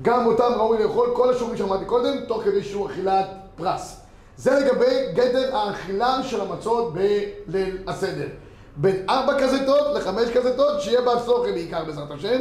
גם 0.01 0.25
אותם 0.25 0.51
ראוי 0.57 0.83
לאכול, 0.83 1.09
כל 1.15 1.33
השיעורים 1.33 1.57
שאמרתי 1.57 1.85
קודם, 1.85 2.25
תוך 2.27 2.43
כדי 2.43 2.63
שיעור 2.63 2.87
אכילת 2.87 3.27
פרס. 3.55 4.04
זה 4.37 4.59
לגבי 4.59 5.05
גדר 5.13 5.55
האכילה 5.55 6.23
של 6.23 6.41
המצות 6.41 6.93
בליל 6.93 7.77
הסדר. 7.87 8.27
בין 8.77 8.95
ארבע 9.09 9.39
כזיתות 9.39 9.95
לחמש 9.95 10.29
כזיתות, 10.29 10.81
שיהיה 10.81 11.01
בהצלחה 11.01 11.51
בעיקר 11.53 11.85
בעזרת 11.85 12.11
השם, 12.11 12.39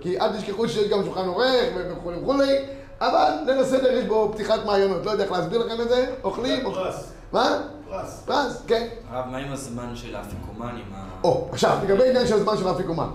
כי 0.00 0.20
אל 0.20 0.36
תשכחו 0.36 0.68
שיש 0.68 0.88
גם 0.88 1.04
שולחן 1.04 1.28
עורך 1.28 1.68
וכולי 1.74 2.18
וכולי, 2.18 2.58
אבל 3.00 3.32
ליל 3.46 3.58
הסדר 3.58 3.92
יש 3.92 4.04
בו 4.04 4.30
פתיחת 4.34 4.64
מעיינות, 4.66 5.06
לא 5.06 5.10
יודע 5.10 5.24
איך 5.24 5.32
להסביר 5.32 5.66
לכם 5.66 5.82
את 5.82 5.88
זה, 5.88 6.06
אוכלים, 6.24 6.66
אוכלים. 6.66 6.84
פרס. 6.84 7.12
מה? 7.32 7.62
פרס. 7.90 8.22
פרס, 8.26 8.62
כן. 8.66 8.88
הרב, 9.10 9.26
מה 9.26 9.38
עם 9.38 9.52
הזמן 9.52 9.96
של 9.96 10.16
האפיקומן 10.16 10.68
עם 10.68 10.94
ה... 10.94 11.04
או, 11.24 11.48
עכשיו, 11.52 11.78
לגבי 11.84 12.08
עניין 12.08 12.26
של 12.26 12.34
הזמן 12.34 12.56
של 12.56 12.68
האפיקומן. 12.68 13.08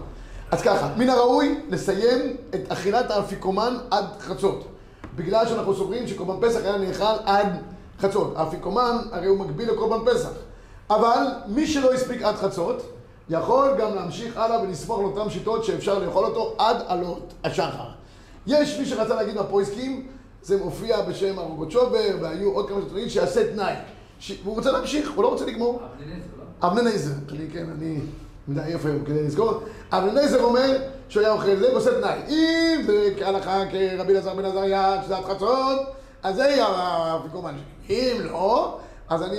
אז 0.52 0.62
ככה, 0.62 0.90
מן 0.98 1.10
הראוי 1.10 1.60
לסיים 1.70 2.36
את 2.56 2.72
אכילת 2.72 3.12
האפיקומן 3.12 3.78
עד 3.92 4.06
חצות. 4.20 4.68
בגלל 5.16 5.48
שאנחנו 5.48 5.76
סוברים 5.76 6.08
שקורבן 6.08 6.48
פסח 6.48 6.60
היה 6.64 6.78
נאכל 6.78 7.16
עד 7.26 7.62
חצות. 8.02 8.34
האפיקומן 8.36 8.98
הרי 9.12 9.28
הוא 9.28 9.38
מקביל 9.38 9.72
לקורבן 9.72 10.12
פסח. 10.12 10.30
אבל 10.90 11.26
מי 11.48 11.68
שלא 11.68 11.94
הספיק 11.94 12.22
עד 12.22 12.36
חצות, 12.36 12.84
יכול 13.30 13.70
גם 13.80 13.96
להמשיך 13.96 14.38
הלאה 14.38 14.62
ולסמוך 14.62 15.00
על 15.00 15.06
אותן 15.06 15.30
שיטות 15.30 15.66
שאפשר 15.66 16.00
לאכול 16.00 16.26
אותו 16.26 16.56
עד 16.58 16.78
עלות 16.88 17.34
השחר. 17.44 17.90
יש 18.48 18.80
מי 18.80 18.86
שרצה 18.86 19.16
להגיד 19.16 19.36
מהפויסקים, 19.36 20.08
זה 20.44 20.58
מופיע 20.64 21.02
בשם 21.02 21.40
ארוגות 21.40 21.72
שובר, 21.72 22.18
והיו 22.22 22.52
עוד 22.52 22.70
כמה 22.70 22.82
שיטות 22.82 23.10
שיעשה 23.10 23.54
תנאי. 23.54 23.74
ש... 24.20 24.32
והוא 24.44 24.56
רוצה 24.56 24.72
להמשיך, 24.72 25.12
הוא 25.16 25.24
לא 25.24 25.28
רוצה 25.28 25.46
לגמור. 25.46 25.82
אבני 25.82 26.14
נזר, 26.14 26.28
לא? 26.38 26.68
אבני 26.68 26.82
נזר, 26.82 27.14
אני 27.30 27.50
כן, 27.54 27.66
אני 27.78 28.00
מדי 28.48 28.62
עייף 28.62 28.86
היום 28.86 29.06
כדי 29.06 29.24
לזכור. 29.24 29.54
אבני 29.92 30.22
נזר 30.22 30.44
אומר 30.44 30.78
שהוא 31.10 31.24
היה 31.24 31.32
אוכל 31.32 31.56
זה 31.56 31.72
ועושה 31.72 32.00
תנאי. 32.00 32.20
אם 32.30 32.84
זה 32.86 33.10
כהלכה 33.20 33.64
כרבי 33.72 34.14
אלעזר 34.14 34.34
בן 34.34 34.46
עזריה, 34.46 35.02
שזה 35.06 35.18
עד 35.18 35.24
חצות, 35.24 35.80
אז 36.24 36.36
זה 36.36 36.44
יהיה 36.44 36.66
האפיקומן 36.68 37.54
שלי. 37.58 37.96
אם 37.98 38.22
לא, 38.22 38.80
אז 39.10 39.24
אני 39.24 39.38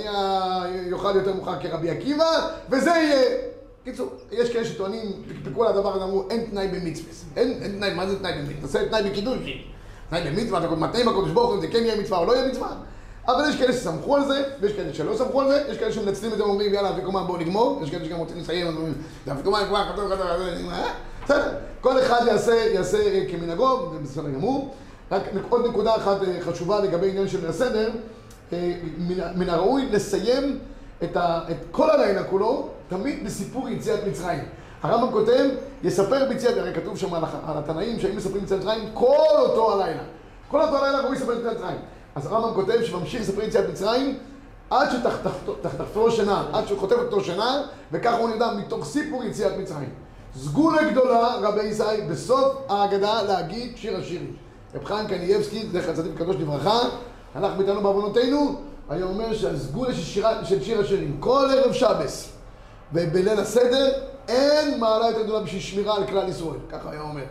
אוכל 0.91 1.15
יותר 1.15 1.33
מאוחר 1.33 1.59
כרבי 1.61 1.89
עקיבא, 1.89 2.49
וזה 2.69 2.89
יהיה. 2.89 3.37
קיצור, 3.83 4.09
יש 4.31 4.53
כאלה 4.53 4.65
שטוענים, 4.65 5.23
פקפקו 5.29 5.63
על 5.63 5.69
הדבר 5.69 5.95
הזה, 5.95 6.03
אמרו, 6.03 6.23
אין 6.29 6.45
תנאי 6.51 6.67
במצווה. 6.67 7.11
אין, 7.35 7.59
אין 7.61 7.71
תנאי, 7.71 7.93
מה 7.93 8.07
זה 8.07 8.19
תנאי 8.19 8.33
במצווה? 8.33 8.61
תעשה 8.61 8.89
תנאי 8.89 9.09
בקידושין. 9.09 9.57
תנאי 10.09 10.21
במצווה, 10.21 10.59
אתה 10.59 10.75
מתאים 10.75 11.05
בקודש 11.05 11.31
ברוך 11.31 11.47
הוא, 11.47 11.55
אם 11.55 11.61
זה 11.61 11.67
כן 11.67 11.83
יהיה 11.83 12.01
מצווה 12.01 12.19
או 12.19 12.25
לא 12.25 12.35
יהיה 12.35 12.47
מצווה. 12.47 12.69
אבל 13.27 13.49
יש 13.49 13.55
כאלה 13.55 13.73
שסמכו 13.73 14.15
על 14.15 14.27
זה, 14.27 14.43
ויש 14.61 14.73
כאלה 14.73 14.93
שלא 14.93 15.17
סמכו 15.17 15.41
על 15.41 15.47
זה, 15.47 15.63
יש 15.69 15.77
כאלה 15.77 15.91
שמנצלים 15.91 16.31
את 16.31 16.37
זה 16.37 16.43
ואומרים 16.43 16.73
יאללה 16.73 16.91
אפיקומן 16.91 17.23
בואו 17.27 17.37
נגמור, 17.37 17.79
יש 17.83 17.91
כאלה 17.91 18.05
שגם 18.05 18.17
רוצים 18.17 18.37
לסיים, 18.37 18.67
אז 18.67 18.75
אומרים 18.75 18.93
אפיקומן 19.31 19.63
כבר 19.67 19.83
חתום 19.83 20.05
חתום 20.09 20.27
חתום, 20.27 20.69
בסדר, 21.25 21.51
כל 21.81 21.99
אחד 21.99 22.21
יעשה, 22.27 22.53
יעשה 22.73 22.97
אה, 22.97 23.23
כמנהגו, 23.31 23.91
זה 23.93 23.99
בסדר 23.99 24.29
גמור. 24.29 24.75
רק 25.13 25.21
עוד 25.49 25.65
נקודה 25.67 25.95
אחת 25.95 26.17
אה, 26.23 26.37
חשובה 26.41 26.79
לגבי 26.79 27.09
עניין 27.09 27.27
של 27.27 27.49
הסדר, 27.49 27.89
אה, 28.53 28.73
מן- 29.35 29.49
הראוי 29.49 29.89
לסיים 29.91 30.59
את, 31.03 31.17
ה, 31.17 31.39
את 31.51 31.57
כל 31.71 31.89
הלילה 31.89 32.23
כולו, 32.23 32.67
תמיד 32.89 33.25
בסיפור 33.25 33.69
יציאת 33.69 33.99
מצרים. 34.07 34.43
הרמב"ם 34.83 35.11
כותב, 35.11 35.49
יספר 35.83 36.25
ביציאת, 36.29 36.57
הרי 36.57 36.73
כתוב 36.73 36.97
שם 36.97 37.13
על, 37.13 37.23
על 37.47 37.57
התנאים 37.57 37.99
שהיו 37.99 38.13
מספרים 38.15 38.43
יציאת 38.43 38.59
מצרים 38.59 38.89
כל 38.93 39.15
אותו 39.39 39.73
הלילה. 39.73 40.01
כל 40.47 40.61
אותו 40.61 40.77
הלילה 40.77 40.99
ראוי 41.01 41.15
לספר 41.15 41.33
יציאת 41.33 41.55
מצרים. 41.55 41.77
אז 42.15 42.25
הרמב"ם 42.25 42.53
כותב 42.53 42.83
שממשיך 42.83 43.21
לספר 43.21 43.41
יציאת 43.43 43.69
מצרים 43.69 44.17
עד 44.69 44.87
שתחטפו 44.91 46.11
שינה, 46.11 46.43
עד 46.53 46.67
שהוא 46.67 46.79
חוטף 46.79 46.95
אותו 46.95 47.23
שינה, 47.23 47.61
וככה 47.91 48.17
הוא 48.17 48.29
נדע 48.29 48.53
מתוך 48.57 48.85
סיפור 48.85 49.23
יציאת 49.23 49.57
מצרים. 49.57 49.89
סגולה 50.37 50.91
גדולה, 50.91 51.35
רבי 51.41 51.63
ישי, 51.63 51.83
בסוף 52.09 52.57
ההגדה 52.69 53.21
להגיד 53.21 53.77
שיר 53.77 53.97
השירים. 53.97 54.35
רב 54.75 54.85
חיים 54.85 55.07
קנייבסקי, 55.07 55.67
זכר 55.73 55.93
צדיק 55.93 56.17
קדוש 56.17 56.35
לברכה, 56.35 56.79
הלך 57.35 57.51
מאיתנו 57.57 57.81
בעוונותינו, 57.81 58.55
היה 58.89 59.05
אומר 59.05 59.33
שהסגולה 59.33 59.93
של, 59.93 60.03
שיר 60.63 60.79
השירים, 60.81 61.17
כל 61.19 61.47
ערב 61.57 61.73
שבס 61.73 62.29
ובליל 62.93 63.29
הסדר, 63.39 63.91
אין 64.27 64.79
מעלה 64.79 65.07
יותר 65.07 65.23
גדולה 65.23 65.39
בשביל 65.43 65.61
שמירה 65.61 65.95
על 65.95 66.07
כלל 66.07 66.29
ישראל, 66.29 66.57
ככה 66.69 66.91
היה 66.91 67.01
אומר. 67.01 67.23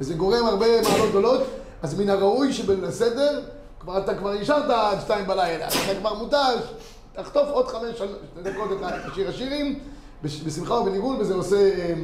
וזה 0.00 0.14
גורם 0.14 0.46
הרבה 0.46 0.66
מעלות 0.82 1.08
גדולות, 1.08 1.40
אז 1.82 2.00
מן 2.00 2.08
הראוי 2.10 2.52
שבליל 2.52 2.84
הסדר, 2.84 3.40
כבר 3.80 3.98
אתה 3.98 4.14
כבר 4.14 4.34
נשארת 4.34 4.70
עד 4.70 5.00
שתיים 5.00 5.26
בלילה, 5.26 5.68
אתה 5.68 6.00
כבר 6.00 6.14
מותש, 6.14 6.60
תחטוף 7.12 7.48
עוד 7.48 7.68
חמש 7.68 8.02
דקות 8.42 8.68
את 8.72 9.14
שיר 9.14 9.28
השירים, 9.28 9.78
בש- 10.22 10.40
בשמחה 10.40 10.74
ובניגון, 10.74 11.16
וזה 11.20 11.34
עושה 11.34 11.56
אה, 11.56 11.94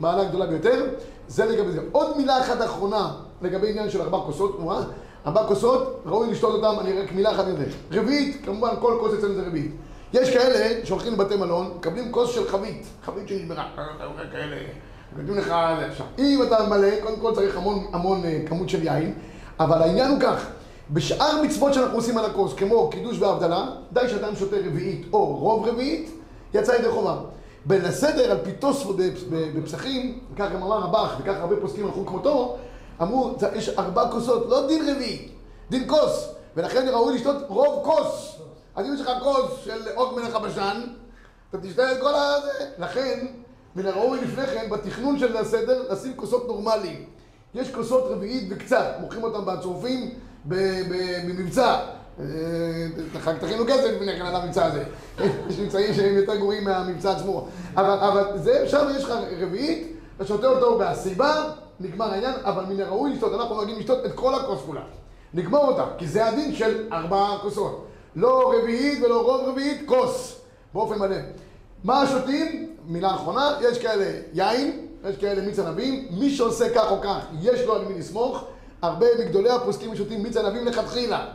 מעלה 0.00 0.24
גדולה 0.24 0.46
ביותר. 0.46 0.86
זה 1.28 1.44
לגבי 1.44 1.72
זה. 1.72 1.80
עוד 1.92 2.16
מילה 2.16 2.40
אחת 2.40 2.62
אחרונה 2.64 3.12
לגבי 3.42 3.70
עניין 3.70 3.90
של 3.90 4.02
ארבע 4.02 4.18
כוסות, 4.18 4.56
תנועה. 4.56 4.82
ארבע 5.26 5.46
כוסות, 5.46 6.02
ראוי 6.06 6.30
לשתות 6.30 6.54
אותם, 6.54 6.80
אני 6.80 6.92
רק 6.92 7.12
מילה 7.12 7.30
אחת 7.30 7.44
מזה. 7.46 7.64
רביעית, 7.92 8.44
כמובן 8.44 8.70
כל 8.80 8.96
כוס 9.00 9.14
אצלנו 9.18 9.34
זה 9.34 9.46
רביעית. 9.46 9.72
יש 10.12 10.30
כאלה 10.30 10.86
שהולכים 10.86 11.12
לבתי 11.12 11.36
מלון, 11.36 11.70
מקבלים 11.76 12.12
כוס 12.12 12.34
של 12.34 12.48
חבית, 12.48 12.86
חבית 13.04 13.28
שנגמרה, 13.28 13.68
כאלה, 14.32 14.56
נותנים 15.16 15.38
לך 15.38 15.54
עכשיו. 15.90 16.06
אם 16.18 16.42
אתה 16.46 16.66
מלא, 16.68 17.00
קודם 17.02 17.16
כל 17.20 17.34
צריך 17.34 17.56
המון 17.56 17.86
המון 17.92 18.24
אה, 18.24 18.40
כמות 18.48 18.68
של 18.68 18.82
יין, 18.82 19.14
אבל 19.60 19.82
העניין 19.82 20.10
הוא 20.10 20.20
כך, 20.20 20.46
בשאר 20.90 21.42
מצוות 21.42 21.74
שאנחנו 21.74 21.96
עושים 21.96 22.18
על 22.18 22.24
הכוס, 22.24 22.54
כמו 22.54 22.90
קידוש 22.90 23.18
והבדלה, 23.20 23.66
די 23.92 24.08
שאדם 24.08 24.36
שותה 24.36 24.56
רביעית 24.56 25.06
או 25.12 25.36
רוב 25.36 25.68
רביעית, 25.68 26.10
יצא 26.54 26.72
ידי 26.72 26.88
חובה. 26.88 27.16
בין 27.64 27.84
הסדר 27.84 28.30
על 28.30 28.38
פי 28.44 28.52
תוספות 28.52 28.96
בפסחים, 29.54 30.18
כך 30.36 30.46
גם 30.54 30.62
אמר 30.62 30.78
רבח, 30.78 31.16
וכך 31.20 31.34
הרבה 31.36 31.56
פוסקים 31.60 31.86
הלכו 31.86 32.06
כמותו, 32.06 32.56
אמרו, 33.02 33.34
"זה- 33.40 33.48
יש 33.54 33.68
ארבע 33.68 34.08
כוסות, 34.10 34.46
לא 34.48 34.66
דין 34.66 34.88
רביעית, 34.90 35.32
דין 35.70 35.84
כוס, 35.88 36.28
ולכן 36.56 36.88
ראוי 36.88 37.14
לשתות 37.14 37.36
רוב 37.48 37.84
כוס. 37.84 38.36
אז 38.76 38.86
אם 38.86 38.94
יש 38.94 39.00
לך 39.00 39.10
כוס 39.22 39.50
של 39.64 39.88
עוג 39.94 40.14
מלך 40.18 40.34
הבשן, 40.34 40.80
אתה 41.50 41.58
תשתה 41.62 41.92
את 41.92 42.00
כל 42.00 42.14
הזה. 42.14 42.50
לכן, 42.78 43.26
מן 43.76 43.86
הראוי 43.86 44.20
לפני 44.20 44.46
כן, 44.46 44.70
בתכנון 44.70 45.18
של 45.18 45.36
הסדר, 45.36 45.92
לשים 45.92 46.12
כוסות 46.16 46.46
נורמליים. 46.46 47.04
יש 47.54 47.70
כוסות 47.70 48.04
רביעית 48.10 48.48
וקצת, 48.50 48.86
מוכרים 49.00 49.22
אותם 49.24 49.44
בצרופים 49.46 50.10
ב- 50.44 50.54
ב- 50.90 51.28
במבצע. 51.28 51.76
אה, 52.20 52.24
תכינו 53.40 53.64
כסף 53.66 53.84
לפני 53.96 54.16
כן 54.18 54.26
על 54.26 54.36
המבצע 54.36 54.64
הזה. 54.66 54.84
יש 55.50 55.58
מבצעים 55.58 55.94
שהם 55.94 56.14
יותר 56.14 56.36
גרועים 56.36 56.64
מהמבצע 56.64 57.12
עצמו. 57.12 57.48
אבל 57.76 58.24
זה, 58.38 58.68
שם 58.68 58.86
יש 58.96 59.04
לך 59.04 59.12
רביעית, 59.40 59.92
אתה 60.16 60.24
שותה 60.24 60.46
אותו 60.46 60.78
בהסיבה, 60.78 61.44
נגמר 61.80 62.12
העניין, 62.12 62.34
אבל 62.44 62.64
מן 62.64 62.80
הראוי 62.80 63.12
לשתות, 63.12 63.32
אנחנו 63.34 63.54
נוהגים 63.54 63.78
לשתות 63.78 64.06
את 64.06 64.12
כל 64.14 64.34
הכוס 64.34 64.60
כולה. 64.66 64.80
נגמור 65.34 65.64
אותה, 65.64 65.84
כי 65.98 66.06
זה 66.06 66.26
הדין 66.26 66.54
של 66.54 66.88
ארבע 66.92 67.38
כוסות. 67.42 67.86
לא 68.16 68.52
רביעית 68.58 69.02
ולא 69.02 69.22
רוב 69.22 69.48
רביעית, 69.48 69.82
כוס, 69.86 70.40
באופן 70.74 70.98
מלא. 70.98 71.16
מה 71.84 72.06
שותים? 72.06 72.72
מילה 72.86 73.14
אחרונה, 73.14 73.56
יש 73.60 73.78
כאלה 73.78 74.04
יין, 74.32 74.86
יש 75.08 75.16
כאלה 75.16 75.42
מיץ 75.42 75.58
ענבים, 75.58 76.08
מי 76.10 76.30
שעושה 76.30 76.74
כך 76.74 76.90
או 76.90 77.00
כך, 77.00 77.26
יש 77.40 77.60
לו 77.60 77.74
על 77.74 77.84
מי 77.84 77.98
לסמוך. 77.98 78.44
הרבה 78.82 79.06
מגדולי 79.18 79.50
הפוסקים 79.50 79.96
שותים 79.96 80.22
מיץ 80.22 80.36
ענבים 80.36 80.66
לכתחילה. 80.66 81.26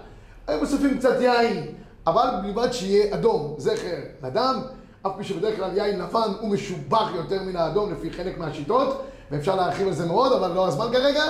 הם 0.47 0.59
מוסיפים 0.59 0.97
קצת 0.97 1.21
יין, 1.21 1.65
אבל 2.07 2.27
בלבד 2.43 2.71
שיהיה 2.71 3.15
אדום, 3.15 3.55
זכר 3.57 3.97
לדם, 4.23 4.61
אף 5.07 5.11
פי 5.17 5.23
שבדרך 5.23 5.55
כלל 5.55 5.77
יין 5.77 5.99
לבן 5.99 6.31
הוא 6.39 6.49
משובח 6.49 7.09
יותר 7.15 7.43
מן 7.43 7.55
האדום 7.55 7.91
לפי 7.91 8.11
חלק 8.11 8.37
מהשיטות, 8.37 9.01
ואפשר 9.31 9.55
להרחיב 9.55 9.87
על 9.87 9.93
זה 9.93 10.05
מאוד, 10.05 10.33
אבל 10.33 10.51
לא 10.55 10.67
הזמן 10.67 10.87
כרגע. 10.91 11.23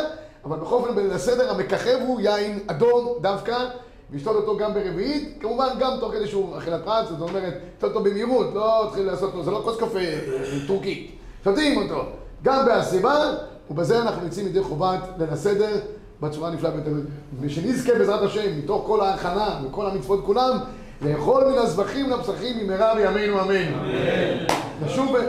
אבל 0.45 0.57
בכל 0.57 0.75
אופן, 0.75 0.95
בליל 0.95 1.11
הסדר 1.11 1.51
המככב 1.51 1.97
הוא 2.07 2.21
יין 2.21 2.59
אדום 2.67 3.07
דווקא, 3.21 3.65
לשתות 4.13 4.35
אותו 4.35 4.57
גם 4.57 4.73
ברביעית, 4.73 5.37
כמובן 5.39 5.67
גם 5.79 5.91
תוך 5.99 6.11
כדי 6.11 6.27
שהוא 6.27 6.57
אכילת 6.57 6.81
פרץ, 6.85 7.07
זאת 7.09 7.29
אומרת, 7.29 7.53
לשתות 7.75 7.95
אותו 7.95 8.03
במהירות, 8.03 8.47
לא 8.53 8.85
תתחיל 8.89 9.05
לעשות 9.05 9.31
אותו, 9.31 9.43
זה 9.43 9.51
לא 9.51 9.61
כוס 9.63 9.77
קפה 9.77 9.99
אה, 9.99 10.19
טורקי. 10.67 11.11
שותים 11.43 11.77
אותו, 11.81 12.03
גם 12.43 12.65
בהסיבה 12.65 13.33
ובזה 13.71 14.01
אנחנו 14.01 14.25
יוצאים 14.25 14.47
ידי 14.47 14.63
חובת 14.63 14.99
ליל 15.17 15.29
הסדר 15.29 15.75
בצורה 16.21 16.49
הנפלאה 16.49 16.71
ביותר. 16.71 16.91
ושנזכה 17.39 17.93
בעזרת 17.93 18.23
השם, 18.23 18.57
מתוך 18.57 18.83
כל 18.87 19.01
ההכנה 19.01 19.59
וכל 19.65 19.85
המצוות 19.85 20.25
כולם, 20.25 20.57
לאכול 21.01 21.43
מן 21.51 21.57
הזבחים 21.57 22.09
לבשכים 22.09 22.59
במהרה 22.59 22.95
בימינו 22.95 23.41
אמן. 23.41 23.71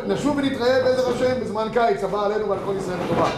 נשוב 0.06 0.37
ונתראה 0.38 0.82
בעזר 0.85 1.08
השם 1.14 1.40
בזמן 1.40 1.68
קיץ 1.72 2.04
הבא 2.04 2.26
עלינו 2.26 2.48
ועל 2.48 2.58
כל 2.66 2.74
ישראל 2.78 2.98
לטובה. 3.04 3.30